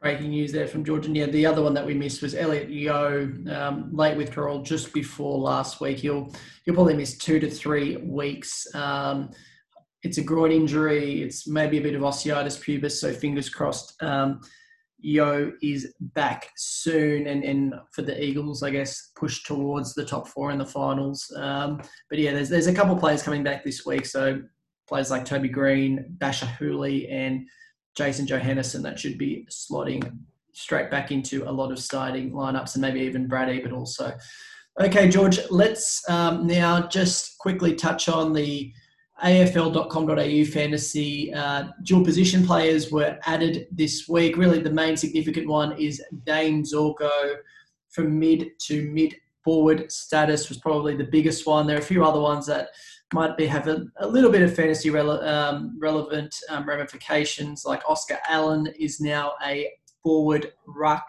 Breaking 0.00 0.30
news 0.30 0.50
there 0.50 0.66
from 0.66 0.82
Georgia. 0.82 1.10
Yeah, 1.10 1.26
the 1.26 1.44
other 1.44 1.62
one 1.62 1.74
that 1.74 1.84
we 1.84 1.92
missed 1.92 2.22
was 2.22 2.34
Elliot 2.34 2.70
Yeo, 2.70 3.30
um, 3.50 3.90
late 3.92 4.16
withdrawal 4.16 4.62
just 4.62 4.94
before 4.94 5.36
last 5.38 5.82
week. 5.82 5.98
He'll 5.98 6.32
he'll 6.64 6.74
probably 6.74 6.96
miss 6.96 7.18
two 7.18 7.38
to 7.38 7.50
three 7.50 7.98
weeks. 7.98 8.66
Um, 8.74 9.30
it's 10.02 10.16
a 10.16 10.22
groin 10.22 10.52
injury. 10.52 11.22
It's 11.22 11.46
maybe 11.46 11.76
a 11.76 11.82
bit 11.82 11.94
of 11.94 12.00
osteitis 12.00 12.58
pubis. 12.58 12.92
So 12.92 13.12
fingers 13.12 13.50
crossed. 13.50 14.02
Um, 14.02 14.40
Yeo 15.02 15.52
is 15.62 15.94
back 16.00 16.48
soon, 16.56 17.26
and, 17.26 17.44
and 17.44 17.74
for 17.92 18.00
the 18.00 18.22
Eagles, 18.22 18.62
I 18.62 18.70
guess 18.70 19.10
push 19.16 19.44
towards 19.44 19.94
the 19.94 20.04
top 20.04 20.28
four 20.28 20.50
in 20.50 20.58
the 20.58 20.64
finals. 20.64 21.30
Um, 21.36 21.82
but 22.08 22.18
yeah, 22.18 22.32
there's 22.32 22.48
there's 22.48 22.68
a 22.68 22.74
couple 22.74 22.94
of 22.94 23.00
players 23.00 23.22
coming 23.22 23.42
back 23.42 23.64
this 23.64 23.84
week. 23.84 24.06
So 24.06 24.40
players 24.88 25.10
like 25.10 25.26
Toby 25.26 25.48
Greene, 25.48 26.16
Bachar 26.18 26.48
Houli, 26.56 27.10
and 27.12 27.46
Jason 27.96 28.26
Johannisen 28.26 28.82
that 28.82 28.98
should 28.98 29.18
be 29.18 29.46
slotting 29.50 30.18
straight 30.52 30.90
back 30.90 31.10
into 31.10 31.48
a 31.48 31.52
lot 31.52 31.72
of 31.72 31.78
starting 31.78 32.32
lineups 32.32 32.74
and 32.74 32.82
maybe 32.82 33.00
even 33.00 33.28
Brad 33.28 33.48
Ebert 33.48 33.72
also. 33.72 34.12
Okay, 34.80 35.08
George, 35.08 35.40
let's 35.50 36.08
um, 36.08 36.46
now 36.46 36.86
just 36.86 37.38
quickly 37.38 37.74
touch 37.74 38.08
on 38.08 38.32
the 38.32 38.72
AFL.com.au 39.22 40.44
fantasy 40.50 41.32
uh, 41.34 41.64
dual 41.82 42.04
position 42.04 42.46
players 42.46 42.90
were 42.90 43.18
added 43.26 43.66
this 43.70 44.08
week. 44.08 44.36
Really, 44.36 44.60
the 44.60 44.70
main 44.70 44.96
significant 44.96 45.46
one 45.46 45.76
is 45.78 46.02
Dane 46.24 46.62
Zorko 46.62 47.34
from 47.90 48.18
mid 48.18 48.58
to 48.60 48.90
mid 48.90 49.14
forward 49.44 49.90
status 49.90 50.48
was 50.48 50.58
probably 50.58 50.96
the 50.96 51.04
biggest 51.04 51.46
one. 51.46 51.66
There 51.66 51.76
are 51.76 51.80
a 51.80 51.84
few 51.84 52.04
other 52.04 52.20
ones 52.20 52.46
that 52.46 52.68
might 53.12 53.36
be 53.36 53.46
have 53.46 53.66
a, 53.66 53.86
a 53.98 54.06
little 54.06 54.30
bit 54.30 54.42
of 54.42 54.54
fantasy 54.54 54.90
rele- 54.90 55.26
um, 55.26 55.76
relevant 55.78 56.34
um, 56.48 56.68
ramifications. 56.68 57.64
Like 57.64 57.82
Oscar 57.88 58.18
Allen 58.28 58.68
is 58.78 59.00
now 59.00 59.32
a 59.44 59.70
forward 60.02 60.52
ruck. 60.66 61.06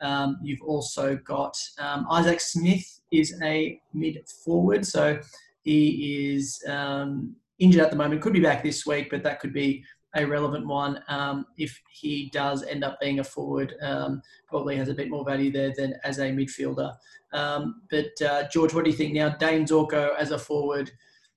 Um, 0.00 0.38
you've 0.42 0.62
also 0.62 1.16
got 1.16 1.56
um, 1.78 2.06
Isaac 2.10 2.40
Smith 2.40 3.00
is 3.10 3.38
a 3.42 3.80
mid 3.92 4.26
forward, 4.44 4.86
so 4.86 5.18
he 5.62 6.34
is 6.34 6.62
um, 6.68 7.34
injured 7.58 7.82
at 7.82 7.90
the 7.90 7.96
moment. 7.96 8.22
Could 8.22 8.32
be 8.32 8.40
back 8.40 8.62
this 8.62 8.86
week, 8.86 9.08
but 9.10 9.22
that 9.22 9.40
could 9.40 9.52
be 9.52 9.84
a 10.16 10.24
relevant 10.24 10.66
one 10.66 11.02
um, 11.08 11.44
if 11.58 11.78
he 11.90 12.30
does 12.32 12.62
end 12.62 12.84
up 12.84 13.00
being 13.00 13.18
a 13.18 13.24
forward. 13.24 13.74
probably 14.48 14.76
has 14.76 14.88
a 14.88 14.94
bit 14.94 15.10
more 15.10 15.24
value 15.24 15.50
there 15.50 15.72
than 15.76 15.94
as 16.04 16.18
a 16.18 16.30
midfielder. 16.30 16.94
but 17.32 18.22
uh, 18.26 18.48
George, 18.48 18.72
what 18.72 18.84
do 18.84 18.90
you 18.90 18.96
think 18.96 19.12
now? 19.12 19.28
Dane 19.28 19.66
Zorko 19.66 20.14
as 20.16 20.30
a 20.30 20.38
forward 20.38 20.90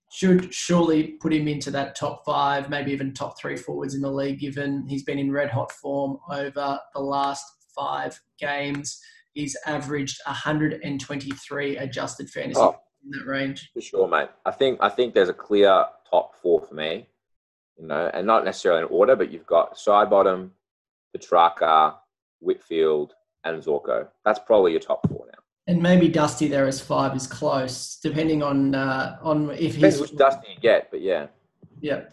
should 0.09 0.53
surely 0.53 1.03
put 1.19 1.33
him 1.33 1.47
into 1.47 1.71
that 1.71 1.95
top 1.95 2.23
five, 2.25 2.69
maybe 2.69 2.91
even 2.91 3.13
top 3.13 3.39
three 3.39 3.57
forwards 3.57 3.93
in 3.93 4.01
the 4.01 4.11
league, 4.11 4.39
given 4.39 4.85
he's 4.87 5.03
been 5.03 5.19
in 5.19 5.31
red 5.31 5.49
hot 5.49 5.71
form 5.71 6.17
over 6.31 6.79
the 6.93 6.99
last 6.99 7.45
five 7.75 8.19
games. 8.39 9.01
He's 9.33 9.57
averaged 9.65 10.19
123 10.25 11.77
adjusted 11.77 12.29
fantasy 12.29 12.59
oh, 12.59 12.79
in 13.03 13.11
that 13.11 13.25
range. 13.25 13.69
For 13.73 13.81
sure, 13.81 14.07
mate. 14.07 14.29
I 14.45 14.51
think 14.51 14.79
I 14.81 14.89
think 14.89 15.13
there's 15.13 15.29
a 15.29 15.33
clear 15.33 15.85
top 16.09 16.35
four 16.41 16.61
for 16.61 16.73
me, 16.73 17.07
you 17.77 17.85
know, 17.85 18.09
and 18.13 18.25
not 18.25 18.45
necessarily 18.45 18.81
in 18.81 18.87
order, 18.87 19.15
but 19.15 19.31
you've 19.31 19.45
got 19.45 19.75
Sidebottom, 19.75 20.51
Petracca, 21.15 21.95
Whitfield, 22.39 23.13
and 23.43 23.61
Zorko. 23.61 24.07
That's 24.23 24.39
probably 24.39 24.71
your 24.71 24.81
top 24.81 25.07
four 25.07 25.25
now 25.27 25.39
and 25.67 25.81
maybe 25.81 26.07
Dusty 26.07 26.47
there 26.47 26.65
as 26.65 26.79
five 26.79 27.15
is 27.15 27.27
close, 27.27 27.97
depending 28.01 28.41
on 28.41 28.73
uh, 28.73 29.17
on 29.21 29.51
if 29.51 29.75
he's 29.75 29.99
which 29.99 30.15
Dusty 30.15 30.47
you 30.55 30.61
get, 30.61 30.89
but 30.89 31.01
yeah, 31.01 31.27
yeah, 31.81 32.03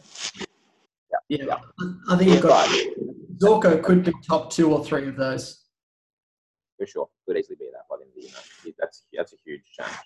yeah. 0.41 1.19
yeah. 1.29 1.45
yeah. 1.47 1.57
I 2.11 2.17
think 2.17 2.31
you've 2.33 2.43
got 2.43 2.69
Zorko 3.39 3.83
could 3.83 4.05
be 4.05 4.13
top 4.27 4.51
two 4.51 4.73
or 4.73 4.85
three 4.85 5.09
of 5.09 5.17
those. 5.17 5.61
For 6.79 6.87
sure, 6.87 7.09
could 7.27 7.37
easily 7.37 7.57
be 7.57 7.69
that 7.73 7.89
by 7.89 7.97
the 7.97 8.03
end 8.03 8.11
of 8.11 8.23
the 8.63 8.69
year. 8.69 8.75
That's 8.79 9.05
that's 9.13 9.33
a 9.33 9.37
huge 9.45 9.63
change. 9.79 9.97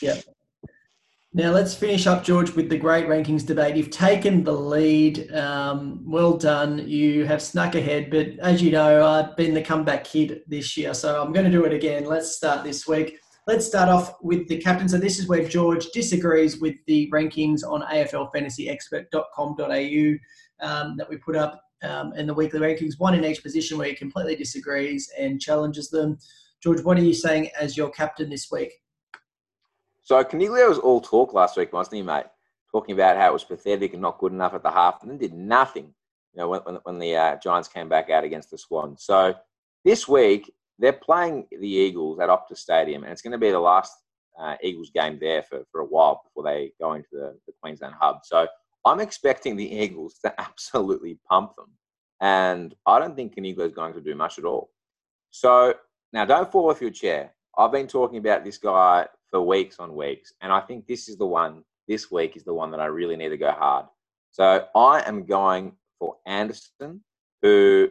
Yeah. 0.00 0.20
Now 1.36 1.50
let's 1.50 1.74
finish 1.74 2.06
up, 2.06 2.24
George, 2.24 2.52
with 2.52 2.70
the 2.70 2.78
great 2.78 3.08
rankings 3.08 3.44
debate. 3.44 3.76
You've 3.76 3.90
taken 3.90 4.42
the 4.42 4.54
lead. 4.54 5.30
Um, 5.34 6.00
well 6.02 6.34
done. 6.34 6.88
You 6.88 7.26
have 7.26 7.42
snuck 7.42 7.74
ahead, 7.74 8.10
but 8.10 8.28
as 8.38 8.62
you 8.62 8.70
know, 8.70 9.06
I've 9.06 9.36
been 9.36 9.52
the 9.52 9.60
comeback 9.60 10.04
kid 10.04 10.40
this 10.46 10.78
year, 10.78 10.94
so 10.94 11.22
I'm 11.22 11.34
going 11.34 11.44
to 11.44 11.52
do 11.52 11.66
it 11.66 11.74
again. 11.74 12.06
Let's 12.06 12.34
start 12.34 12.64
this 12.64 12.88
week. 12.88 13.18
Let's 13.46 13.66
start 13.66 13.90
off 13.90 14.14
with 14.22 14.48
the 14.48 14.56
captain. 14.56 14.88
So 14.88 14.96
this 14.96 15.18
is 15.18 15.28
where 15.28 15.46
George 15.46 15.90
disagrees 15.90 16.58
with 16.58 16.76
the 16.86 17.10
rankings 17.12 17.60
on 17.68 17.82
AFLFantasyExpert.com.au 17.82 20.66
um, 20.66 20.96
that 20.96 21.10
we 21.10 21.18
put 21.18 21.36
up 21.36 21.60
um, 21.82 22.14
in 22.14 22.26
the 22.26 22.32
weekly 22.32 22.60
rankings. 22.60 22.98
One 22.98 23.14
in 23.14 23.26
each 23.26 23.42
position 23.42 23.76
where 23.76 23.88
he 23.88 23.94
completely 23.94 24.36
disagrees 24.36 25.12
and 25.18 25.38
challenges 25.38 25.90
them. 25.90 26.16
George, 26.62 26.82
what 26.82 26.96
are 26.96 27.04
you 27.04 27.12
saying 27.12 27.50
as 27.60 27.76
your 27.76 27.90
captain 27.90 28.30
this 28.30 28.50
week? 28.50 28.72
So 30.06 30.22
Coniglio 30.22 30.68
was 30.68 30.78
all 30.78 31.00
talk 31.00 31.34
last 31.34 31.56
week, 31.56 31.72
wasn't 31.72 31.96
he, 31.96 32.02
mate? 32.02 32.26
Talking 32.70 32.94
about 32.94 33.16
how 33.16 33.30
it 33.30 33.32
was 33.32 33.42
pathetic 33.42 33.92
and 33.92 34.00
not 34.00 34.18
good 34.18 34.30
enough 34.30 34.54
at 34.54 34.62
the 34.62 34.70
half, 34.70 35.02
and 35.02 35.10
then 35.10 35.18
did 35.18 35.34
nothing. 35.34 35.92
You 36.32 36.42
know, 36.42 36.48
when, 36.48 36.60
when 36.84 37.00
the 37.00 37.16
uh, 37.16 37.36
Giants 37.42 37.66
came 37.66 37.88
back 37.88 38.08
out 38.08 38.22
against 38.22 38.52
the 38.52 38.56
Swans. 38.56 39.02
So 39.02 39.34
this 39.84 40.06
week 40.06 40.54
they're 40.78 40.92
playing 40.92 41.48
the 41.50 41.66
Eagles 41.66 42.20
at 42.20 42.28
Optus 42.28 42.58
Stadium, 42.58 43.02
and 43.02 43.10
it's 43.10 43.20
going 43.20 43.32
to 43.32 43.38
be 43.38 43.50
the 43.50 43.58
last 43.58 43.94
uh, 44.40 44.54
Eagles 44.62 44.92
game 44.94 45.18
there 45.20 45.42
for, 45.42 45.64
for 45.72 45.80
a 45.80 45.84
while 45.84 46.22
before 46.22 46.44
they 46.44 46.70
go 46.80 46.92
into 46.92 47.08
the, 47.10 47.36
the 47.48 47.52
Queensland 47.60 47.94
hub. 48.00 48.20
So 48.22 48.46
I'm 48.84 49.00
expecting 49.00 49.56
the 49.56 49.68
Eagles 49.68 50.20
to 50.24 50.32
absolutely 50.40 51.18
pump 51.28 51.56
them, 51.56 51.72
and 52.20 52.76
I 52.86 53.00
don't 53.00 53.16
think 53.16 53.34
Coniglio 53.34 53.66
is 53.66 53.72
going 53.72 53.94
to 53.94 54.00
do 54.00 54.14
much 54.14 54.38
at 54.38 54.44
all. 54.44 54.70
So 55.30 55.74
now, 56.12 56.24
don't 56.24 56.52
fall 56.52 56.70
off 56.70 56.80
your 56.80 56.90
chair. 56.90 57.34
I've 57.58 57.72
been 57.72 57.88
talking 57.88 58.18
about 58.18 58.44
this 58.44 58.58
guy 58.58 59.08
for 59.30 59.40
weeks 59.42 59.78
on 59.78 59.94
weeks. 59.94 60.32
And 60.40 60.52
I 60.52 60.60
think 60.60 60.86
this 60.86 61.08
is 61.08 61.16
the 61.16 61.26
one, 61.26 61.62
this 61.88 62.10
week 62.10 62.36
is 62.36 62.44
the 62.44 62.54
one 62.54 62.70
that 62.70 62.80
I 62.80 62.86
really 62.86 63.16
need 63.16 63.30
to 63.30 63.36
go 63.36 63.52
hard. 63.52 63.86
So 64.32 64.66
I 64.74 65.02
am 65.06 65.24
going 65.24 65.72
for 65.98 66.16
Anderson, 66.26 67.02
who 67.42 67.88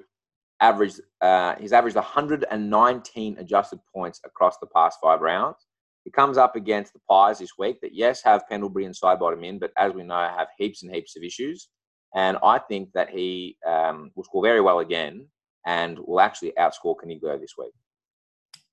averaged, 0.61 1.01
uh, 1.21 1.55
he's 1.59 1.73
averaged 1.73 1.95
119 1.95 3.37
adjusted 3.39 3.79
points 3.93 4.21
across 4.23 4.57
the 4.59 4.67
past 4.67 4.99
five 5.01 5.21
rounds. 5.21 5.67
He 6.03 6.11
comes 6.11 6.37
up 6.37 6.55
against 6.55 6.93
the 6.93 6.99
Pies 7.09 7.39
this 7.39 7.57
week 7.57 7.81
that, 7.81 7.95
yes, 7.95 8.21
have 8.23 8.47
Pendlebury 8.47 8.85
and 8.85 8.93
Sidebottom 8.93 9.43
in, 9.43 9.57
but 9.57 9.71
as 9.75 9.93
we 9.93 10.03
know, 10.03 10.15
have 10.15 10.47
heaps 10.57 10.83
and 10.83 10.93
heaps 10.93 11.15
of 11.15 11.23
issues. 11.23 11.67
And 12.13 12.37
I 12.43 12.59
think 12.59 12.89
that 12.93 13.09
he 13.09 13.57
um, 13.67 14.11
will 14.15 14.23
score 14.23 14.43
very 14.43 14.61
well 14.61 14.79
again 14.79 15.27
and 15.65 15.97
will 15.99 16.21
actually 16.21 16.53
outscore 16.59 16.95
Coniglio 16.95 17.39
this 17.39 17.55
week. 17.57 17.73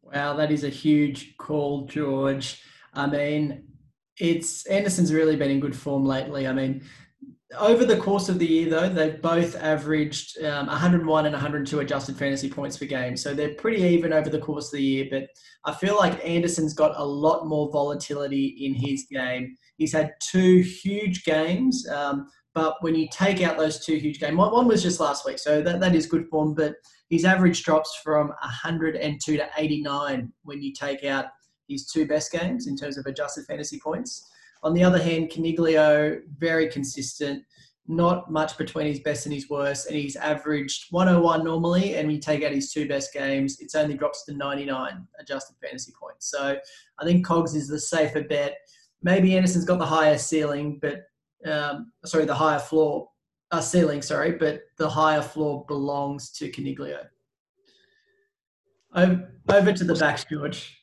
Wow, 0.02 0.34
that 0.34 0.50
is 0.50 0.64
a 0.64 0.68
huge 0.68 1.36
call, 1.36 1.86
George. 1.86 2.62
I 2.94 3.06
mean, 3.06 3.64
it's 4.18 4.66
Anderson's 4.66 5.12
really 5.12 5.36
been 5.36 5.50
in 5.50 5.60
good 5.60 5.76
form 5.76 6.04
lately. 6.04 6.46
I 6.46 6.52
mean, 6.52 6.82
over 7.58 7.84
the 7.84 7.96
course 7.96 8.28
of 8.28 8.38
the 8.38 8.46
year, 8.46 8.70
though, 8.70 8.88
they've 8.88 9.20
both 9.20 9.56
averaged 9.56 10.42
um, 10.42 10.66
101 10.66 11.26
and 11.26 11.32
102 11.32 11.80
adjusted 11.80 12.16
fantasy 12.16 12.48
points 12.48 12.76
per 12.78 12.86
game. 12.86 13.16
So 13.16 13.34
they're 13.34 13.54
pretty 13.54 13.82
even 13.82 14.12
over 14.12 14.30
the 14.30 14.38
course 14.38 14.66
of 14.66 14.78
the 14.78 14.82
year. 14.82 15.06
But 15.10 15.28
I 15.64 15.74
feel 15.74 15.96
like 15.96 16.24
Anderson's 16.24 16.74
got 16.74 16.92
a 16.96 17.04
lot 17.04 17.46
more 17.46 17.70
volatility 17.70 18.46
in 18.46 18.74
his 18.74 19.06
game. 19.10 19.56
He's 19.76 19.92
had 19.92 20.12
two 20.20 20.60
huge 20.60 21.24
games. 21.24 21.86
Um, 21.88 22.28
but 22.54 22.76
when 22.82 22.94
you 22.94 23.08
take 23.10 23.42
out 23.42 23.56
those 23.56 23.84
two 23.84 23.96
huge 23.96 24.20
games, 24.20 24.36
one, 24.36 24.68
was 24.68 24.82
just 24.82 25.00
last 25.00 25.24
week, 25.24 25.38
so 25.38 25.62
that, 25.62 25.80
that 25.80 25.94
is 25.94 26.06
good 26.06 26.28
form. 26.28 26.54
But 26.54 26.74
his 27.08 27.24
average 27.24 27.62
drops 27.62 27.98
from 28.02 28.28
102 28.28 29.36
to 29.36 29.48
89 29.56 30.32
when 30.44 30.62
you 30.62 30.72
take 30.72 31.04
out 31.04 31.26
his 31.68 31.86
two 31.86 32.06
best 32.06 32.30
games 32.30 32.66
in 32.66 32.76
terms 32.76 32.98
of 32.98 33.06
adjusted 33.06 33.46
fantasy 33.46 33.80
points. 33.80 34.28
On 34.62 34.74
the 34.74 34.84
other 34.84 35.02
hand, 35.02 35.30
Coniglio, 35.30 36.20
very 36.38 36.68
consistent, 36.68 37.42
not 37.88 38.30
much 38.30 38.56
between 38.58 38.86
his 38.86 39.00
best 39.00 39.26
and 39.26 39.34
his 39.34 39.50
worst, 39.50 39.86
and 39.86 39.96
he's 39.96 40.16
averaged 40.16 40.86
101 40.90 41.44
normally. 41.44 41.96
And 41.96 42.06
when 42.06 42.16
you 42.16 42.20
take 42.20 42.44
out 42.44 42.52
his 42.52 42.72
two 42.72 42.86
best 42.86 43.12
games, 43.12 43.56
it's 43.60 43.74
only 43.74 43.94
drops 43.94 44.24
to 44.26 44.34
99 44.34 45.06
adjusted 45.18 45.56
fantasy 45.60 45.92
points. 46.00 46.30
So 46.30 46.56
I 46.98 47.04
think 47.04 47.26
Cogs 47.26 47.54
is 47.54 47.66
the 47.66 47.80
safer 47.80 48.22
bet. 48.22 48.56
Maybe 49.02 49.36
Anderson's 49.36 49.64
got 49.64 49.78
the 49.78 49.86
higher 49.86 50.18
ceiling, 50.18 50.78
but 50.80 51.02
um, 51.46 51.92
sorry, 52.04 52.24
the 52.24 52.34
higher 52.34 52.58
floor 52.58 53.08
uh, 53.50 53.60
ceiling, 53.60 54.02
sorry, 54.02 54.32
but 54.32 54.62
the 54.78 54.88
higher 54.88 55.22
floor 55.22 55.64
belongs 55.68 56.30
to 56.30 56.50
Coniglio. 56.50 57.06
Over, 58.94 59.30
over 59.48 59.72
to 59.72 59.84
the 59.84 59.94
backs, 59.94 60.24
George. 60.30 60.82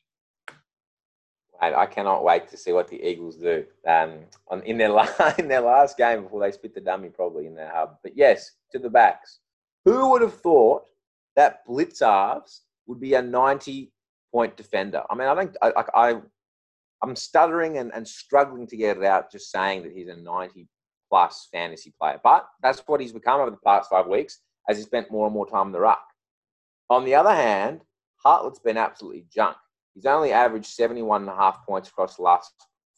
I 1.61 1.85
cannot 1.87 2.23
wait 2.23 2.47
to 2.49 2.57
see 2.57 2.71
what 2.71 2.87
the 2.87 3.05
Eagles 3.05 3.35
do 3.35 3.65
um, 3.85 4.19
on, 4.47 4.61
in 4.63 4.77
their 4.77 4.89
in 5.37 5.49
their 5.49 5.61
last 5.61 5.97
game 5.97 6.23
before 6.23 6.39
they 6.39 6.51
spit 6.51 6.73
the 6.73 6.79
dummy, 6.79 7.09
probably 7.09 7.47
in 7.47 7.55
their 7.55 7.71
hub. 7.73 7.97
But 8.01 8.15
yes, 8.15 8.51
to 8.71 8.79
the 8.79 8.89
backs. 8.89 9.39
Who 9.85 10.09
would 10.11 10.21
have 10.21 10.39
thought 10.39 10.83
that 11.35 11.67
Blicavs 11.67 12.61
would 12.87 12.99
be 12.99 13.15
a 13.15 13.21
ninety-point 13.21 14.55
defender? 14.55 15.03
I 15.09 15.15
mean, 15.15 15.27
I 15.27 15.35
think 15.35 15.55
I, 15.61 15.83
I 15.93 16.21
I'm 17.03 17.15
stuttering 17.15 17.77
and, 17.77 17.91
and 17.93 18.07
struggling 18.07 18.67
to 18.67 18.77
get 18.77 18.97
it 18.97 19.03
out, 19.03 19.31
just 19.31 19.51
saying 19.51 19.83
that 19.83 19.93
he's 19.93 20.07
a 20.07 20.15
ninety-plus 20.15 21.49
fantasy 21.51 21.93
player. 21.99 22.19
But 22.23 22.45
that's 22.61 22.83
what 22.85 22.99
he's 22.99 23.13
become 23.13 23.39
over 23.39 23.51
the 23.51 23.57
past 23.57 23.89
five 23.89 24.07
weeks, 24.07 24.39
as 24.67 24.77
he 24.77 24.83
spent 24.83 25.11
more 25.11 25.25
and 25.25 25.33
more 25.33 25.47
time 25.47 25.67
in 25.67 25.71
the 25.71 25.79
ruck. 25.79 26.03
On 26.89 27.05
the 27.05 27.15
other 27.15 27.33
hand, 27.33 27.81
Hartlett's 28.23 28.59
been 28.59 28.77
absolutely 28.77 29.25
junk. 29.33 29.55
He's 29.93 30.05
only 30.05 30.31
averaged 30.31 30.67
71 30.67 31.21
and 31.21 31.29
a 31.29 31.35
half 31.35 31.65
points 31.65 31.89
across 31.89 32.15
the 32.15 32.23
last 32.23 32.51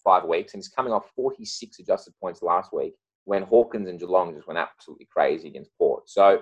five 0.04 0.24
weeks, 0.26 0.54
and 0.54 0.60
he's 0.60 0.70
coming 0.70 0.94
off 0.94 1.12
46 1.16 1.80
adjusted 1.80 2.14
points 2.20 2.42
last 2.42 2.74
week 2.74 2.94
when 3.26 3.44
Hawkins 3.44 3.88
and 3.88 4.00
Geelong 4.00 4.34
just 4.34 4.48
went 4.48 4.60
absolutely 4.60 5.08
crazy 5.12 5.48
against 5.48 5.72
Port. 5.78 6.10
So 6.10 6.42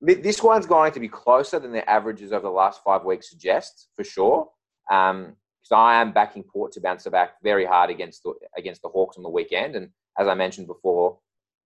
this 0.00 0.42
one's 0.42 0.66
going 0.66 0.92
to 0.92 1.00
be 1.00 1.08
closer 1.08 1.58
than 1.58 1.72
the 1.72 1.88
averages 1.88 2.32
over 2.32 2.42
the 2.42 2.50
last 2.50 2.80
five 2.84 3.04
weeks 3.04 3.28
suggest, 3.28 3.88
for 3.96 4.04
sure. 4.04 4.48
Um, 4.90 5.36
so 5.62 5.76
I 5.76 6.00
am 6.00 6.12
backing 6.12 6.42
Port 6.42 6.72
to 6.72 6.80
bounce 6.80 7.06
back 7.06 7.34
very 7.42 7.64
hard 7.64 7.90
against 7.90 8.22
the, 8.22 8.34
against 8.56 8.82
the 8.82 8.88
Hawks 8.88 9.16
on 9.16 9.22
the 9.22 9.28
weekend. 9.28 9.76
And 9.76 9.90
as 10.18 10.26
I 10.26 10.34
mentioned 10.34 10.66
before, 10.66 11.18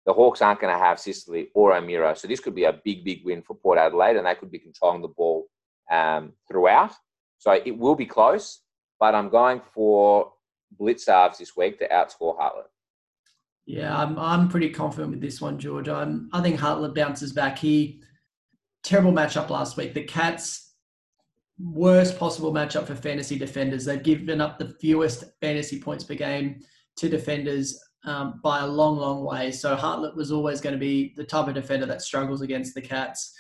the 0.06 0.13
Hawks 0.13 0.41
aren't 0.41 0.62
going 0.62 0.73
to 0.73 0.80
have 0.80 1.00
Sicily 1.00 1.50
or 1.54 1.76
O'Meara. 1.76 2.15
So 2.15 2.28
this 2.28 2.39
could 2.39 2.56
be 2.56 2.63
a 2.63 2.73
big, 2.73 3.04
big 3.04 3.26
win 3.26 3.41
for 3.41 3.56
Port 3.56 3.78
Adelaide, 3.78 4.15
and 4.15 4.26
they 4.26 4.36
could 4.36 4.52
be 4.52 4.60
controlling 4.60 5.02
the 5.02 5.10
ball 5.10 5.47
um, 5.91 6.34
throughout. 6.47 6.93
So 7.39 7.52
it 7.52 7.78
will 7.78 7.95
be 7.95 8.06
close, 8.06 8.62
but 9.00 9.13
I'm 9.15 9.30
going 9.30 9.62
for 9.73 10.32
Blicavs 10.80 11.38
this 11.38 11.56
week 11.56 11.80
to 11.80 11.88
outscore 11.89 12.38
Hartlett. 12.38 12.67
Yeah, 13.65 13.95
I'm, 13.97 14.17
I'm 14.17 14.47
pretty 14.47 14.69
confident 14.69 15.12
with 15.12 15.21
this 15.21 15.41
one, 15.41 15.60
George. 15.60 15.89
I'm, 15.89 16.30
I 16.32 16.41
think 16.41 16.58
Hartlett 16.58 16.95
bounces 16.95 17.34
back. 17.34 17.60
He 17.60 18.02
terrible 18.84 19.12
matchup 19.12 19.50
last 19.50 19.76
week. 19.76 19.93
The 19.93 20.04
Cats 20.04 20.67
worst 21.60 22.20
possible 22.20 22.54
matchup 22.54 22.86
for 22.86 22.96
fantasy 22.96 23.38
defenders. 23.38 23.86
They've 23.86 24.02
given 24.02 24.41
up 24.41 24.60
the 24.60 24.76
fewest 24.80 25.24
fantasy 25.41 25.80
points 25.80 26.04
per 26.04 26.15
game 26.15 26.62
to 26.98 27.10
defenders 27.10 27.80
um, 28.06 28.39
by 28.43 28.60
a 28.60 28.67
long, 28.67 28.98
long 28.98 29.24
way. 29.24 29.52
So 29.52 29.76
Hartlett 29.76 30.15
was 30.15 30.32
always 30.32 30.62
going 30.62 30.74
to 30.74 30.80
be 30.80 31.13
the 31.15 31.24
type 31.24 31.48
of 31.48 31.56
defender 31.56 31.86
that 31.88 32.02
struggles 32.02 32.41
against 32.41 32.74
the 32.74 32.82
Cats. 32.82 33.34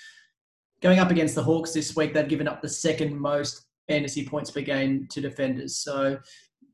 Going 0.81 0.99
up 0.99 1.11
against 1.11 1.35
the 1.35 1.43
Hawks 1.43 1.73
this 1.73 1.95
week, 1.95 2.13
they've 2.13 2.27
given 2.27 2.47
up 2.47 2.61
the 2.61 2.69
second 2.69 3.17
most 3.17 3.65
fantasy 3.87 4.27
points 4.27 4.51
per 4.51 4.61
game 4.61 5.07
to 5.11 5.21
defenders. 5.21 5.77
So 5.77 6.19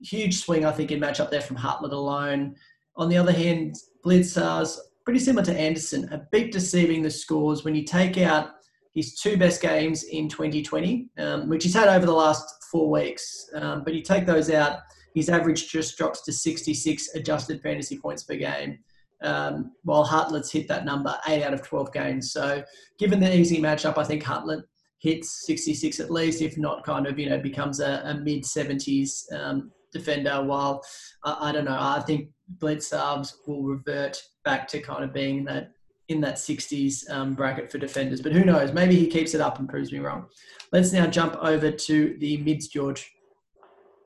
huge 0.01 0.39
swing, 0.39 0.65
I 0.65 0.71
think, 0.71 0.91
in 0.91 0.99
matchup 0.99 1.29
there 1.29 1.41
from 1.41 1.55
Hartlett 1.55 1.93
alone. 1.93 2.55
On 2.95 3.09
the 3.09 3.17
other 3.17 3.31
hand, 3.31 3.75
Blicavs, 4.05 4.77
pretty 5.05 5.19
similar 5.19 5.45
to 5.45 5.57
Anderson, 5.57 6.11
a 6.11 6.25
bit 6.31 6.51
deceiving 6.51 7.01
the 7.01 7.09
scores 7.09 7.63
when 7.63 7.75
you 7.75 7.83
take 7.83 8.17
out 8.17 8.49
his 8.93 9.15
two 9.15 9.37
best 9.37 9.61
games 9.61 10.03
in 10.03 10.29
2020, 10.29 11.09
um, 11.17 11.49
which 11.49 11.63
he's 11.63 11.73
had 11.73 11.87
over 11.87 12.05
the 12.05 12.13
last 12.13 12.45
four 12.71 12.89
weeks. 12.89 13.49
Um, 13.55 13.83
but 13.83 13.93
you 13.93 14.01
take 14.01 14.25
those 14.25 14.49
out, 14.49 14.79
his 15.15 15.29
average 15.29 15.69
just 15.69 15.97
drops 15.97 16.21
to 16.23 16.31
66 16.31 17.15
adjusted 17.15 17.61
fantasy 17.61 17.97
points 17.97 18.23
per 18.23 18.35
game. 18.35 18.79
Um, 19.21 19.71
while 19.83 20.03
Hartlett's 20.03 20.51
hit 20.51 20.67
that 20.67 20.83
number 20.83 21.17
eight 21.29 21.43
out 21.43 21.53
of 21.53 21.61
12 21.61 21.93
games. 21.93 22.33
So, 22.33 22.61
given 22.99 23.21
the 23.21 23.33
easy 23.33 23.61
matchup, 23.61 23.97
I 23.97 24.03
think 24.03 24.21
Hartlett 24.21 24.65
hits 24.99 25.45
66 25.45 26.01
at 26.01 26.11
least, 26.11 26.41
if 26.41 26.57
not 26.57 26.83
kind 26.83 27.07
of, 27.07 27.17
you 27.17 27.29
know, 27.29 27.39
becomes 27.39 27.79
a, 27.79 28.01
a 28.05 28.15
mid 28.15 28.43
70s 28.43 29.31
um, 29.33 29.71
defender. 29.93 30.43
While 30.43 30.83
I, 31.23 31.49
I, 31.49 31.51
don't 31.53 31.63
know, 31.63 31.77
I 31.79 32.01
think 32.05 32.29
Blicavs 32.57 33.33
will 33.47 33.63
revert 33.63 34.21
back 34.43 34.67
to 34.69 34.81
kind 34.81 35.05
of 35.05 35.13
being 35.13 35.45
that 35.45 35.71
in 36.09 36.21
that 36.21 36.35
60s 36.35 37.09
um, 37.09 37.33
bracket 37.33 37.71
for 37.71 37.77
defenders. 37.77 38.21
But 38.21 38.33
who 38.33 38.43
knows? 38.43 38.73
Maybe 38.73 38.95
he 38.95 39.07
keeps 39.07 39.33
it 39.33 39.41
up 39.41 39.59
and 39.59 39.69
proves 39.69 39.91
me 39.91 39.99
wrong. 39.99 40.25
Let's 40.71 40.91
now 40.91 41.07
jump 41.07 41.35
over 41.41 41.71
to 41.71 42.17
the 42.19 42.37
mids, 42.37 42.67
George. 42.67 43.11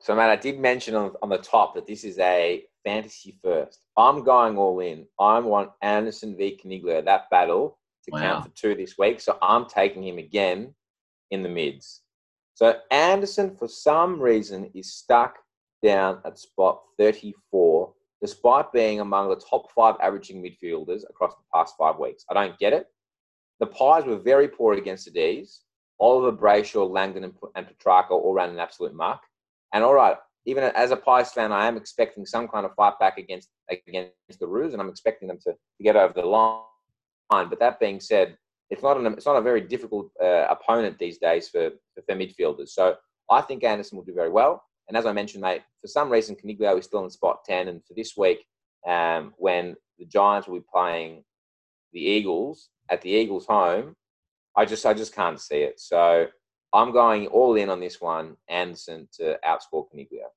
So, 0.00 0.14
man, 0.14 0.30
I 0.30 0.36
did 0.36 0.60
mention 0.60 0.94
on, 0.94 1.12
on 1.22 1.28
the 1.28 1.38
top 1.38 1.74
that 1.74 1.86
this 1.86 2.04
is 2.04 2.18
a 2.18 2.64
fantasy 2.84 3.36
first. 3.42 3.80
I'm 3.96 4.22
going 4.22 4.56
all 4.56 4.80
in. 4.80 5.06
I 5.18 5.40
want 5.40 5.70
Anderson 5.82 6.36
v. 6.36 6.58
Coniglio, 6.62 7.04
that 7.04 7.28
battle 7.30 7.78
to 8.04 8.10
wow. 8.12 8.20
count 8.20 8.44
for 8.44 8.50
two 8.50 8.74
this 8.74 8.96
week. 8.96 9.20
So 9.20 9.36
I'm 9.42 9.66
taking 9.66 10.06
him 10.06 10.18
again 10.18 10.74
in 11.30 11.42
the 11.42 11.48
mids. 11.48 12.02
So 12.54 12.76
Anderson, 12.90 13.56
for 13.56 13.68
some 13.68 14.20
reason, 14.20 14.70
is 14.74 14.94
stuck 14.94 15.38
down 15.82 16.20
at 16.24 16.38
spot 16.38 16.80
34, 16.98 17.92
despite 18.20 18.72
being 18.72 19.00
among 19.00 19.28
the 19.28 19.36
top 19.36 19.70
five 19.72 19.94
averaging 20.02 20.42
midfielders 20.42 21.02
across 21.08 21.34
the 21.34 21.42
past 21.54 21.74
five 21.78 21.98
weeks. 21.98 22.24
I 22.30 22.34
don't 22.34 22.58
get 22.58 22.72
it. 22.72 22.86
The 23.60 23.66
Pies 23.66 24.04
were 24.04 24.18
very 24.18 24.48
poor 24.48 24.74
against 24.74 25.04
the 25.04 25.10
D's. 25.10 25.62
Oliver 26.00 26.36
Brayshaw, 26.36 26.88
Langdon, 26.88 27.24
and, 27.24 27.34
and 27.56 27.66
Petracca 27.66 28.10
all 28.10 28.32
ran 28.32 28.50
an 28.50 28.58
absolute 28.58 28.94
mark. 28.94 29.20
And 29.72 29.82
all 29.82 29.94
right, 29.94 30.16
even 30.46 30.64
as 30.64 30.90
a 30.92 30.96
Pies 30.96 31.32
fan, 31.32 31.52
I 31.52 31.66
am 31.66 31.76
expecting 31.76 32.24
some 32.24 32.48
kind 32.48 32.64
of 32.64 32.74
fight 32.74 32.98
back 33.00 33.18
against 33.18 33.48
against 33.70 34.40
the 34.40 34.46
Roos, 34.46 34.72
and 34.72 34.80
I'm 34.80 34.88
expecting 34.88 35.28
them 35.28 35.38
to, 35.44 35.52
to 35.52 35.82
get 35.82 35.96
over 35.96 36.14
the 36.14 36.22
line. 36.24 36.62
But 37.30 37.60
that 37.60 37.80
being 37.80 38.00
said, 38.00 38.36
it's 38.70 38.82
not 38.82 38.96
an, 38.96 39.06
it's 39.06 39.26
not 39.26 39.36
a 39.36 39.42
very 39.42 39.60
difficult 39.60 40.10
uh, 40.22 40.46
opponent 40.48 40.98
these 40.98 41.18
days 41.18 41.48
for, 41.48 41.70
for 41.94 42.14
midfielders. 42.14 42.68
So 42.68 42.94
I 43.30 43.40
think 43.42 43.64
Anderson 43.64 43.98
will 43.98 44.04
do 44.04 44.14
very 44.14 44.30
well. 44.30 44.62
And 44.88 44.96
as 44.96 45.06
I 45.06 45.12
mentioned, 45.12 45.42
mate, 45.42 45.62
for 45.80 45.86
some 45.86 46.10
reason 46.10 46.36
Coniglio 46.36 46.78
is 46.78 46.86
still 46.86 47.04
in 47.04 47.10
spot 47.10 47.44
ten, 47.44 47.68
and 47.68 47.84
for 47.84 47.94
this 47.94 48.16
week, 48.16 48.44
um, 48.86 49.34
when 49.36 49.76
the 49.98 50.06
Giants 50.06 50.48
will 50.48 50.58
be 50.58 50.66
playing 50.72 51.24
the 51.92 52.00
Eagles 52.00 52.70
at 52.88 53.02
the 53.02 53.10
Eagles' 53.10 53.46
home, 53.46 53.94
I 54.56 54.64
just 54.64 54.86
I 54.86 54.94
just 54.94 55.14
can't 55.14 55.40
see 55.40 55.58
it. 55.58 55.78
So 55.78 56.26
I'm 56.72 56.92
going 56.92 57.26
all 57.28 57.56
in 57.56 57.70
on 57.70 57.80
this 57.80 58.00
one, 58.00 58.36
Anderson 58.48 59.08
to 59.14 59.38
outscore 59.46 59.86
Coniglio. 59.92 60.28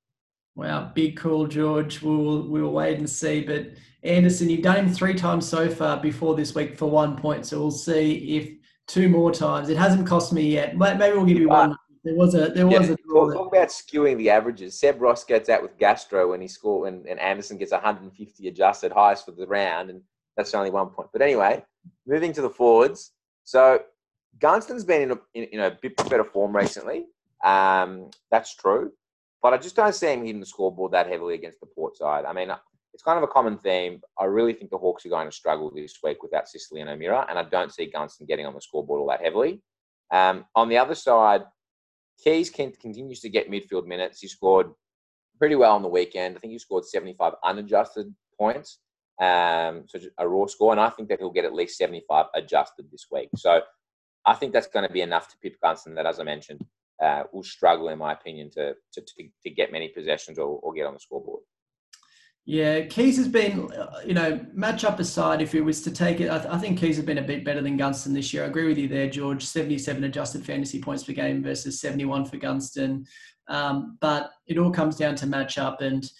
Wow, 0.54 0.92
big 0.94 1.16
call, 1.16 1.46
George. 1.46 2.02
We'll 2.02 2.46
we'll 2.46 2.72
wait 2.72 2.98
and 2.98 3.08
see. 3.08 3.42
But 3.42 3.68
Anderson, 4.02 4.50
you've 4.50 4.62
done 4.62 4.76
him 4.76 4.92
three 4.92 5.14
times 5.14 5.48
so 5.48 5.70
far 5.70 5.98
before 5.98 6.34
this 6.34 6.54
week 6.54 6.76
for 6.76 6.90
one 6.90 7.16
point. 7.16 7.46
So 7.46 7.58
we'll 7.58 7.70
see 7.70 8.36
if 8.36 8.50
two 8.86 9.08
more 9.08 9.32
times. 9.32 9.70
It 9.70 9.78
hasn't 9.78 10.06
cost 10.06 10.32
me 10.32 10.50
yet. 10.50 10.76
Maybe 10.76 11.16
we'll 11.16 11.24
give 11.24 11.38
you 11.38 11.48
one. 11.48 11.74
There 12.04 12.16
was 12.16 12.34
a 12.34 12.48
there 12.48 12.66
was 12.66 12.88
yeah, 12.88 12.94
a 12.94 13.01
talk, 13.12 13.32
talk, 13.34 13.48
about 13.48 13.68
skewing 13.68 14.16
the 14.16 14.30
averages. 14.30 14.78
Seb 14.78 15.00
Ross 15.00 15.24
gets 15.24 15.48
out 15.48 15.62
with 15.62 15.78
Gastro 15.78 16.30
when 16.30 16.40
he 16.40 16.48
scored, 16.48 16.92
and, 16.92 17.06
and 17.06 17.20
Anderson 17.20 17.58
gets 17.58 17.72
150 17.72 18.48
adjusted 18.48 18.92
highest 18.92 19.24
for 19.24 19.32
the 19.32 19.46
round, 19.46 19.90
and 19.90 20.00
that's 20.36 20.54
only 20.54 20.70
one 20.70 20.88
point. 20.88 21.08
But 21.12 21.22
anyway, 21.22 21.64
moving 22.06 22.32
to 22.34 22.42
the 22.42 22.50
forwards. 22.50 23.12
So 23.44 23.82
Gunston's 24.38 24.84
been 24.84 25.02
in 25.02 25.10
a, 25.12 25.18
in, 25.34 25.44
in 25.44 25.60
a 25.60 25.78
bit 25.80 25.96
better 26.08 26.24
form 26.24 26.56
recently. 26.56 27.06
Um, 27.44 28.10
that's 28.30 28.54
true. 28.54 28.92
But 29.42 29.52
I 29.52 29.58
just 29.58 29.76
don't 29.76 29.94
see 29.94 30.12
him 30.12 30.24
hitting 30.24 30.40
the 30.40 30.46
scoreboard 30.46 30.92
that 30.92 31.08
heavily 31.08 31.34
against 31.34 31.60
the 31.60 31.66
Port 31.66 31.96
side. 31.96 32.24
I 32.24 32.32
mean, 32.32 32.50
it's 32.94 33.02
kind 33.02 33.16
of 33.16 33.24
a 33.24 33.32
common 33.32 33.58
theme. 33.58 34.00
I 34.18 34.24
really 34.24 34.52
think 34.52 34.70
the 34.70 34.78
Hawks 34.78 35.04
are 35.04 35.10
going 35.10 35.28
to 35.28 35.34
struggle 35.34 35.70
this 35.74 35.98
week 36.02 36.22
without 36.22 36.48
Sicily 36.48 36.80
and 36.80 36.90
O'Meara, 36.90 37.26
and 37.28 37.38
I 37.38 37.42
don't 37.42 37.72
see 37.72 37.90
Gunston 37.90 38.26
getting 38.26 38.46
on 38.46 38.54
the 38.54 38.60
scoreboard 38.60 39.00
all 39.00 39.08
that 39.08 39.22
heavily. 39.22 39.60
Um, 40.12 40.44
on 40.54 40.68
the 40.68 40.78
other 40.78 40.94
side, 40.94 41.42
Keays 42.24 42.52
continues 42.52 43.20
to 43.20 43.28
get 43.28 43.50
midfield 43.50 43.86
minutes. 43.86 44.20
He 44.20 44.28
scored 44.28 44.68
pretty 45.38 45.56
well 45.56 45.74
on 45.74 45.82
the 45.82 45.88
weekend. 45.88 46.36
I 46.36 46.40
think 46.40 46.52
he 46.52 46.58
scored 46.58 46.84
75 46.84 47.34
unadjusted 47.44 48.14
points, 48.38 48.78
um, 49.20 49.84
so 49.88 49.98
a 50.18 50.28
raw 50.28 50.46
score, 50.46 50.72
and 50.72 50.80
I 50.80 50.90
think 50.90 51.08
that 51.08 51.18
he'll 51.18 51.32
get 51.32 51.44
at 51.44 51.54
least 51.54 51.78
75 51.78 52.26
adjusted 52.34 52.86
this 52.90 53.06
week. 53.10 53.28
So 53.36 53.60
I 54.24 54.34
think 54.34 54.52
that's 54.52 54.68
going 54.68 54.86
to 54.86 54.92
be 54.92 55.00
enough 55.00 55.28
to 55.28 55.36
Pip 55.42 55.56
Gunston 55.62 55.94
that, 55.96 56.06
as 56.06 56.20
I 56.20 56.24
mentioned, 56.24 56.64
uh, 57.02 57.24
will 57.32 57.42
struggle, 57.42 57.88
in 57.88 57.98
my 57.98 58.12
opinion, 58.12 58.50
to, 58.52 58.74
to, 58.92 59.00
to, 59.00 59.28
to 59.42 59.50
get 59.50 59.72
many 59.72 59.88
possessions 59.88 60.38
or, 60.38 60.60
or 60.62 60.72
get 60.72 60.86
on 60.86 60.94
the 60.94 61.00
scoreboard. 61.00 61.42
Yeah, 62.44 62.80
Keays 62.80 63.16
has 63.18 63.28
been, 63.28 63.68
you 64.04 64.14
know, 64.14 64.44
match 64.52 64.82
up 64.84 64.98
aside, 64.98 65.40
if 65.40 65.54
it 65.54 65.60
was 65.60 65.80
to 65.82 65.92
take 65.92 66.20
it, 66.20 66.28
I, 66.28 66.38
th- 66.38 66.52
I, 66.52 66.58
think 66.58 66.78
Keays 66.78 66.96
has 66.96 67.04
been 67.04 67.18
a 67.18 67.22
bit 67.22 67.44
better 67.44 67.62
than 67.62 67.76
Gunston 67.76 68.12
this 68.12 68.34
year. 68.34 68.42
I 68.42 68.48
agree 68.48 68.66
with 68.66 68.78
you 68.78 68.88
there, 68.88 69.08
George. 69.08 69.44
77 69.44 70.02
adjusted 70.02 70.44
fantasy 70.44 70.80
points 70.80 71.04
per 71.04 71.12
game 71.12 71.40
versus 71.40 71.80
71 71.80 72.24
for 72.24 72.38
Gunston. 72.38 73.06
Um, 73.48 73.96
but 74.00 74.32
it 74.48 74.58
all 74.58 74.72
comes 74.72 74.96
down 74.96 75.14
to 75.16 75.26
match 75.26 75.56
up. 75.56 75.82
And 75.82 76.10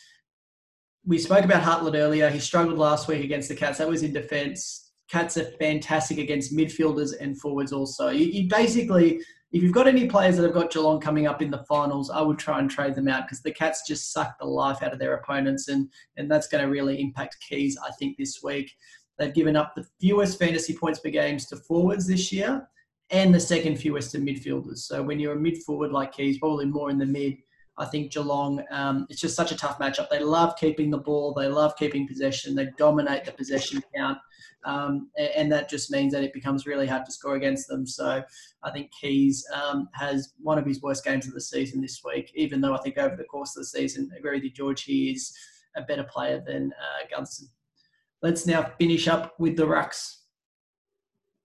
we 1.04 1.18
spoke 1.18 1.44
about 1.44 1.64
Hartlett 1.64 1.96
earlier. 1.96 2.30
He 2.30 2.38
struggled 2.38 2.78
last 2.78 3.08
week 3.08 3.24
against 3.24 3.48
the 3.48 3.56
Cats. 3.56 3.78
That 3.78 3.88
was 3.88 4.04
in 4.04 4.12
defence. 4.12 4.92
Cats 5.10 5.36
are 5.36 5.50
fantastic 5.58 6.18
against 6.18 6.56
midfielders 6.56 7.14
and 7.20 7.38
forwards 7.40 7.72
also. 7.72 8.10
You, 8.10 8.26
you 8.26 8.48
basically 8.48 9.20
if 9.52 9.62
you've 9.62 9.72
got 9.72 9.86
any 9.86 10.08
players 10.08 10.36
that 10.36 10.44
have 10.44 10.54
got 10.54 10.72
Geelong 10.72 10.98
coming 10.98 11.26
up 11.26 11.42
in 11.42 11.50
the 11.50 11.64
finals, 11.64 12.08
I 12.08 12.22
would 12.22 12.38
try 12.38 12.58
and 12.58 12.70
trade 12.70 12.94
them 12.94 13.06
out 13.06 13.26
because 13.26 13.42
the 13.42 13.52
Cats 13.52 13.86
just 13.86 14.10
suck 14.10 14.38
the 14.38 14.46
life 14.46 14.82
out 14.82 14.94
of 14.94 14.98
their 14.98 15.14
opponents, 15.14 15.68
and 15.68 15.88
and 16.16 16.30
that's 16.30 16.48
going 16.48 16.64
to 16.64 16.70
really 16.70 17.00
impact 17.00 17.36
Keays. 17.48 17.74
I 17.86 17.90
think 17.92 18.16
this 18.16 18.42
week 18.42 18.72
they've 19.18 19.34
given 19.34 19.54
up 19.54 19.74
the 19.74 19.86
fewest 20.00 20.38
fantasy 20.38 20.74
points 20.74 21.00
per 21.00 21.10
games 21.10 21.46
to 21.46 21.56
forwards 21.56 22.06
this 22.06 22.32
year, 22.32 22.66
and 23.10 23.34
the 23.34 23.40
second 23.40 23.76
fewest 23.76 24.10
to 24.12 24.18
midfielders. 24.18 24.78
So 24.78 25.02
when 25.02 25.20
you're 25.20 25.36
a 25.36 25.40
mid 25.40 25.62
forward 25.64 25.92
like 25.92 26.14
Keays, 26.14 26.38
probably 26.38 26.66
more 26.66 26.90
in 26.90 26.98
the 26.98 27.06
mid. 27.06 27.36
I 27.78 27.86
think 27.86 28.12
Geelong, 28.12 28.62
um, 28.70 29.06
it's 29.08 29.20
just 29.20 29.34
such 29.34 29.50
a 29.50 29.56
tough 29.56 29.78
matchup. 29.78 30.10
They 30.10 30.20
love 30.20 30.56
keeping 30.56 30.90
the 30.90 30.98
ball, 30.98 31.32
they 31.32 31.48
love 31.48 31.74
keeping 31.76 32.06
possession, 32.06 32.54
they 32.54 32.68
dominate 32.76 33.24
the 33.24 33.32
possession 33.32 33.82
count, 33.94 34.18
um, 34.64 35.08
and, 35.36 35.50
that 35.50 35.70
just 35.70 35.90
means 35.90 36.12
that 36.12 36.22
it 36.22 36.32
becomes 36.32 36.66
really 36.66 36.86
hard 36.86 37.04
to 37.06 37.12
score 37.12 37.34
against 37.34 37.68
them. 37.68 37.86
So 37.86 38.22
I 38.62 38.70
think 38.70 38.90
Keays 39.02 39.42
um, 39.52 39.88
has 39.94 40.34
one 40.38 40.58
of 40.58 40.66
his 40.66 40.82
worst 40.82 41.04
games 41.04 41.26
of 41.26 41.32
the 41.34 41.40
season 41.40 41.80
this 41.80 42.02
week, 42.04 42.30
even 42.34 42.60
though 42.60 42.74
I 42.74 42.78
think 42.78 42.98
over 42.98 43.16
the 43.16 43.24
course 43.24 43.56
of 43.56 43.62
the 43.62 43.66
season, 43.66 44.10
I 44.14 44.18
agree 44.18 44.36
with 44.36 44.44
you, 44.44 44.50
George, 44.50 44.84
he 44.84 45.10
is 45.10 45.36
a 45.74 45.82
better 45.82 46.04
player 46.04 46.42
than 46.46 46.72
uh, 46.72 47.06
Gunston. 47.10 47.48
Let's 48.20 48.46
now 48.46 48.70
finish 48.78 49.08
up 49.08 49.34
with 49.40 49.56
the 49.56 49.64
Rucks. 49.64 50.18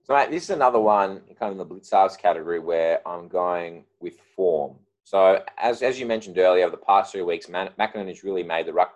So, 0.03 0.13
mate, 0.13 0.29
this 0.29 0.43
is 0.43 0.49
another 0.51 0.79
one 0.79 1.21
kind 1.39 1.51
of 1.51 1.51
in 1.51 1.57
the 1.57 1.65
Blicavs 1.65 2.17
category 2.17 2.59
where 2.59 3.05
I'm 3.07 3.27
going 3.27 3.83
with 3.99 4.19
form. 4.35 4.77
So, 5.07 5.41
as, 5.57 5.83
as 5.83 5.97
you 5.97 6.05
mentioned 6.05 6.37
earlier, 6.37 6.65
over 6.65 6.75
the 6.75 6.83
past 6.85 7.13
three 7.13 7.21
weeks, 7.21 7.47
Man- 7.47 7.71
has 7.79 8.23
really 8.25 8.43
made 8.43 8.65
the 8.65 8.73
ruck 8.73 8.95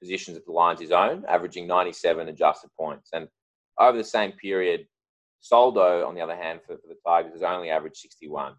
positions 0.00 0.36
at 0.36 0.46
the 0.46 0.52
Lions 0.52 0.80
his 0.80 0.92
own, 0.92 1.24
averaging 1.26 1.66
97 1.66 2.28
adjusted 2.28 2.70
points. 2.78 3.10
And 3.12 3.26
over 3.76 3.98
the 3.98 4.04
same 4.04 4.30
period, 4.30 4.86
Soldo, 5.40 6.06
on 6.06 6.14
the 6.14 6.20
other 6.20 6.36
hand, 6.36 6.60
for, 6.64 6.76
for 6.76 6.86
the 6.86 6.94
Tigers, 7.04 7.32
has 7.32 7.42
only 7.42 7.70
averaged 7.70 7.96
61. 7.96 8.54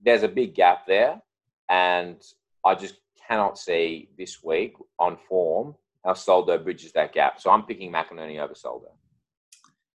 There's 0.00 0.22
a 0.22 0.28
big 0.28 0.54
gap 0.54 0.86
there, 0.86 1.20
and 1.68 2.22
I 2.64 2.76
just 2.76 2.98
cannot 3.26 3.58
see 3.58 4.08
this 4.16 4.40
week 4.40 4.74
on 5.00 5.18
form 5.28 5.74
how 6.04 6.14
Soldo 6.14 6.56
bridges 6.56 6.92
that 6.92 7.12
gap. 7.12 7.40
So 7.40 7.50
I'm 7.50 7.64
picking 7.64 7.90
McInerney 7.90 8.38
over 8.38 8.54
Soldo. 8.54 8.92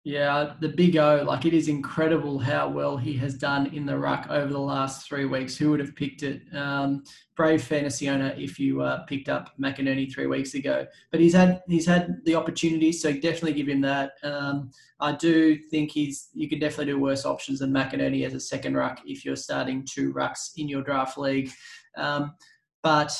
Yeah, 0.04 0.54
the 0.60 0.68
big 0.68 0.96
O, 0.96 1.24
like 1.26 1.44
it 1.44 1.52
is 1.52 1.68
incredible 1.68 2.38
how 2.38 2.68
well 2.68 2.96
he 2.96 3.14
has 3.18 3.34
done 3.34 3.66
in 3.74 3.84
the 3.84 3.98
ruck 3.98 4.26
over 4.30 4.50
the 4.50 4.58
last 4.58 5.06
three 5.06 5.26
weeks. 5.26 5.56
Who 5.56 5.70
would 5.70 5.80
have 5.80 5.94
picked 5.96 6.22
it? 6.22 6.42
Um, 6.54 7.02
brave 7.36 7.62
fantasy 7.62 8.08
owner 8.08 8.32
if 8.36 8.58
you 8.58 8.80
uh, 8.80 9.04
picked 9.04 9.28
up 9.28 9.52
McInerney 9.60 10.10
three 10.10 10.26
weeks 10.26 10.54
ago. 10.54 10.86
But 11.10 11.20
he's 11.20 11.34
had 11.34 11.62
he's 11.68 11.84
had 11.84 12.16
the 12.24 12.36
opportunity, 12.36 12.92
so 12.92 13.12
definitely 13.12 13.54
give 13.54 13.68
him 13.68 13.80
that. 13.82 14.12
Um, 14.22 14.70
I 15.00 15.12
do 15.12 15.58
think 15.70 15.90
he's 15.90 16.28
you 16.32 16.48
could 16.48 16.60
definitely 16.60 16.92
do 16.92 17.00
worse 17.00 17.26
options 17.26 17.58
than 17.58 17.72
McInerney 17.72 18.24
as 18.24 18.34
a 18.34 18.40
second 18.40 18.76
ruck 18.76 19.00
if 19.04 19.24
you're 19.24 19.36
starting 19.36 19.84
two 19.84 20.14
rucks 20.14 20.52
in 20.56 20.68
your 20.68 20.82
draft 20.82 21.18
league. 21.18 21.50
Um, 21.96 22.34
but 22.82 23.12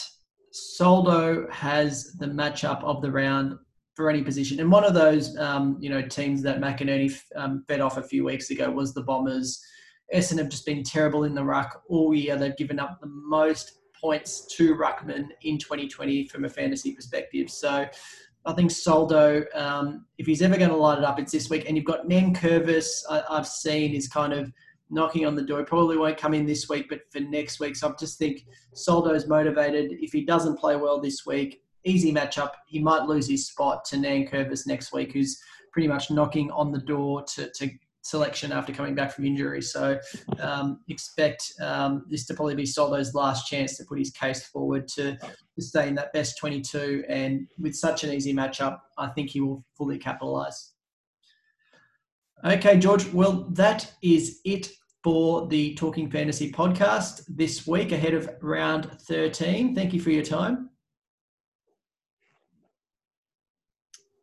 Soldo 0.53 1.51
has 1.51 2.15
the 2.15 2.27
matchup 2.27 2.83
of 2.83 3.03
the 3.03 3.11
round 3.11 3.59
for 3.99 4.09
any 4.09 4.23
position. 4.23 4.61
And 4.61 4.71
one 4.71 4.85
of 4.85 4.95
those, 4.95 5.37
um, 5.39 5.77
you 5.81 5.91
know, 5.91 6.01
teams 6.01 6.41
that 6.45 6.61
McInerney 6.61 7.21
um, 7.35 7.65
fed 7.67 7.81
off 7.81 7.97
a 7.97 8.03
few 8.03 8.25
weeks 8.25 8.51
ago 8.51 8.71
was 8.71 8.95
the 8.95 9.03
Bombers. 9.03 9.61
Essendon 10.15 10.39
have 10.39 10.51
just 10.51 10.65
been 10.65 10.85
terrible 10.85 11.25
in 11.25 11.35
the 11.35 11.43
ruck 11.43 11.83
all 11.89 12.15
year. 12.15 12.37
They've 12.37 12.57
given 12.57 12.79
up 12.79 13.01
the 13.01 13.09
most 13.09 13.81
points 14.01 14.47
to 14.55 14.77
Ruckman 14.77 15.27
in 15.43 15.59
2020 15.59 16.29
from 16.29 16.45
a 16.45 16.49
fantasy 16.49 16.95
perspective. 16.95 17.51
So 17.51 17.89
I 18.47 18.53
think 18.53 18.71
Soldo, 18.71 19.45
um, 19.53 20.07
if 20.17 20.29
he's 20.29 20.43
ever 20.43 20.57
going 20.57 20.71
to 20.71 20.77
light 20.77 20.99
it 20.99 21.05
up, 21.05 21.19
it's 21.19 21.33
this 21.33 21.51
week. 21.51 21.65
And 21.67 21.77
you've 21.77 21.85
got 21.85 22.07
Nankervis, 22.07 23.03
I, 23.11 23.25
I've 23.29 23.49
seen 23.49 23.97
is 23.97 24.07
kind 24.07 24.33
of 24.33 24.53
knocking 24.91 25.27
on 25.27 25.35
the 25.35 25.43
door. 25.43 25.59
He 25.59 25.65
probably 25.65 25.97
won't 25.97 26.17
come 26.17 26.35
in 26.35 26.47
this 26.47 26.69
week, 26.69 26.87
but 26.89 27.01
for 27.11 27.19
next 27.19 27.59
week. 27.59 27.75
So 27.75 27.89
I 27.89 27.93
just 27.99 28.17
think 28.17 28.47
Soldo's 28.75 29.27
motivated. 29.27 29.91
If 30.01 30.13
he 30.13 30.25
doesn't 30.25 30.57
play 30.57 30.77
well 30.77 31.01
this 31.01 31.27
week, 31.27 31.63
easy 31.85 32.13
matchup. 32.13 32.51
He 32.67 32.81
might 32.81 33.05
lose 33.05 33.29
his 33.29 33.47
spot 33.47 33.85
to 33.87 33.97
Nankervis 33.97 34.67
next 34.67 34.93
week, 34.93 35.13
who's 35.13 35.41
pretty 35.73 35.89
much 35.89 36.11
knocking 36.11 36.51
on 36.51 36.73
the 36.73 36.81
door 36.81 37.23
to, 37.35 37.51
to 37.51 37.71
selection 38.03 38.53
after 38.53 38.73
coming 38.73 38.95
back 38.95 39.13
from 39.13 39.25
injury. 39.25 39.63
So 39.63 39.99
um, 40.41 40.81
expect 40.89 41.53
um, 41.61 42.07
this 42.09 42.27
to 42.27 42.35
probably 42.35 42.55
be 42.55 42.67
Soldo's 42.67 43.15
last 43.15 43.49
chance 43.49 43.77
to 43.77 43.85
put 43.85 43.99
his 43.99 44.11
case 44.11 44.47
forward 44.47 44.89
to, 44.89 45.17
to 45.17 45.63
stay 45.63 45.89
in 45.89 45.95
that 45.97 46.13
best 46.13 46.39
22. 46.39 47.05
And 47.09 47.47
with 47.59 47.75
such 47.75 48.05
an 48.05 48.13
easy 48.13 48.33
matchup, 48.33 48.79
I 48.97 49.09
think 49.09 49.31
he 49.31 49.41
will 49.41 49.65
fully 49.77 49.99
capitalise. 49.99 50.73
Okay, 52.45 52.79
George. 52.79 53.13
Well, 53.13 53.49
that 53.51 53.93
is 54.03 54.41
it 54.45 54.71
for 55.03 55.47
the 55.49 55.75
Talking 55.75 56.11
Fantasy 56.11 56.53
podcast 56.53 57.25
this 57.29 57.67
week 57.67 57.93
ahead 57.93 58.15
of 58.15 58.31
round 58.41 58.91
13. 59.03 59.75
Thank 59.75 59.93
you 59.93 60.01
for 60.01 60.11
your 60.11 60.25
time. 60.25 60.71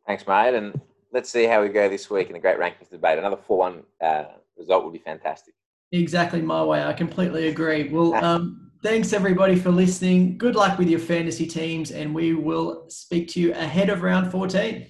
Thanks, 0.07 0.27
mate. 0.27 0.53
And 0.53 0.79
let's 1.11 1.29
see 1.29 1.45
how 1.45 1.61
we 1.61 1.69
go 1.69 1.89
this 1.89 2.09
week 2.09 2.27
in 2.27 2.33
the 2.33 2.39
great 2.39 2.57
rankings 2.57 2.89
debate. 2.89 3.17
Another 3.17 3.37
4 3.37 3.57
1 3.57 3.83
uh, 4.01 4.23
result 4.57 4.83
would 4.83 4.93
be 4.93 4.99
fantastic. 4.99 5.53
Exactly 5.91 6.41
my 6.41 6.63
way. 6.63 6.83
I 6.83 6.93
completely 6.93 7.47
agree. 7.47 7.89
Well, 7.89 8.13
um, 8.15 8.71
thanks 8.83 9.13
everybody 9.13 9.55
for 9.55 9.71
listening. 9.71 10.37
Good 10.37 10.55
luck 10.55 10.77
with 10.77 10.89
your 10.89 10.99
fantasy 10.99 11.47
teams, 11.47 11.91
and 11.91 12.13
we 12.13 12.33
will 12.33 12.89
speak 12.89 13.29
to 13.29 13.39
you 13.39 13.53
ahead 13.53 13.89
of 13.89 14.01
round 14.01 14.31
14. 14.31 14.87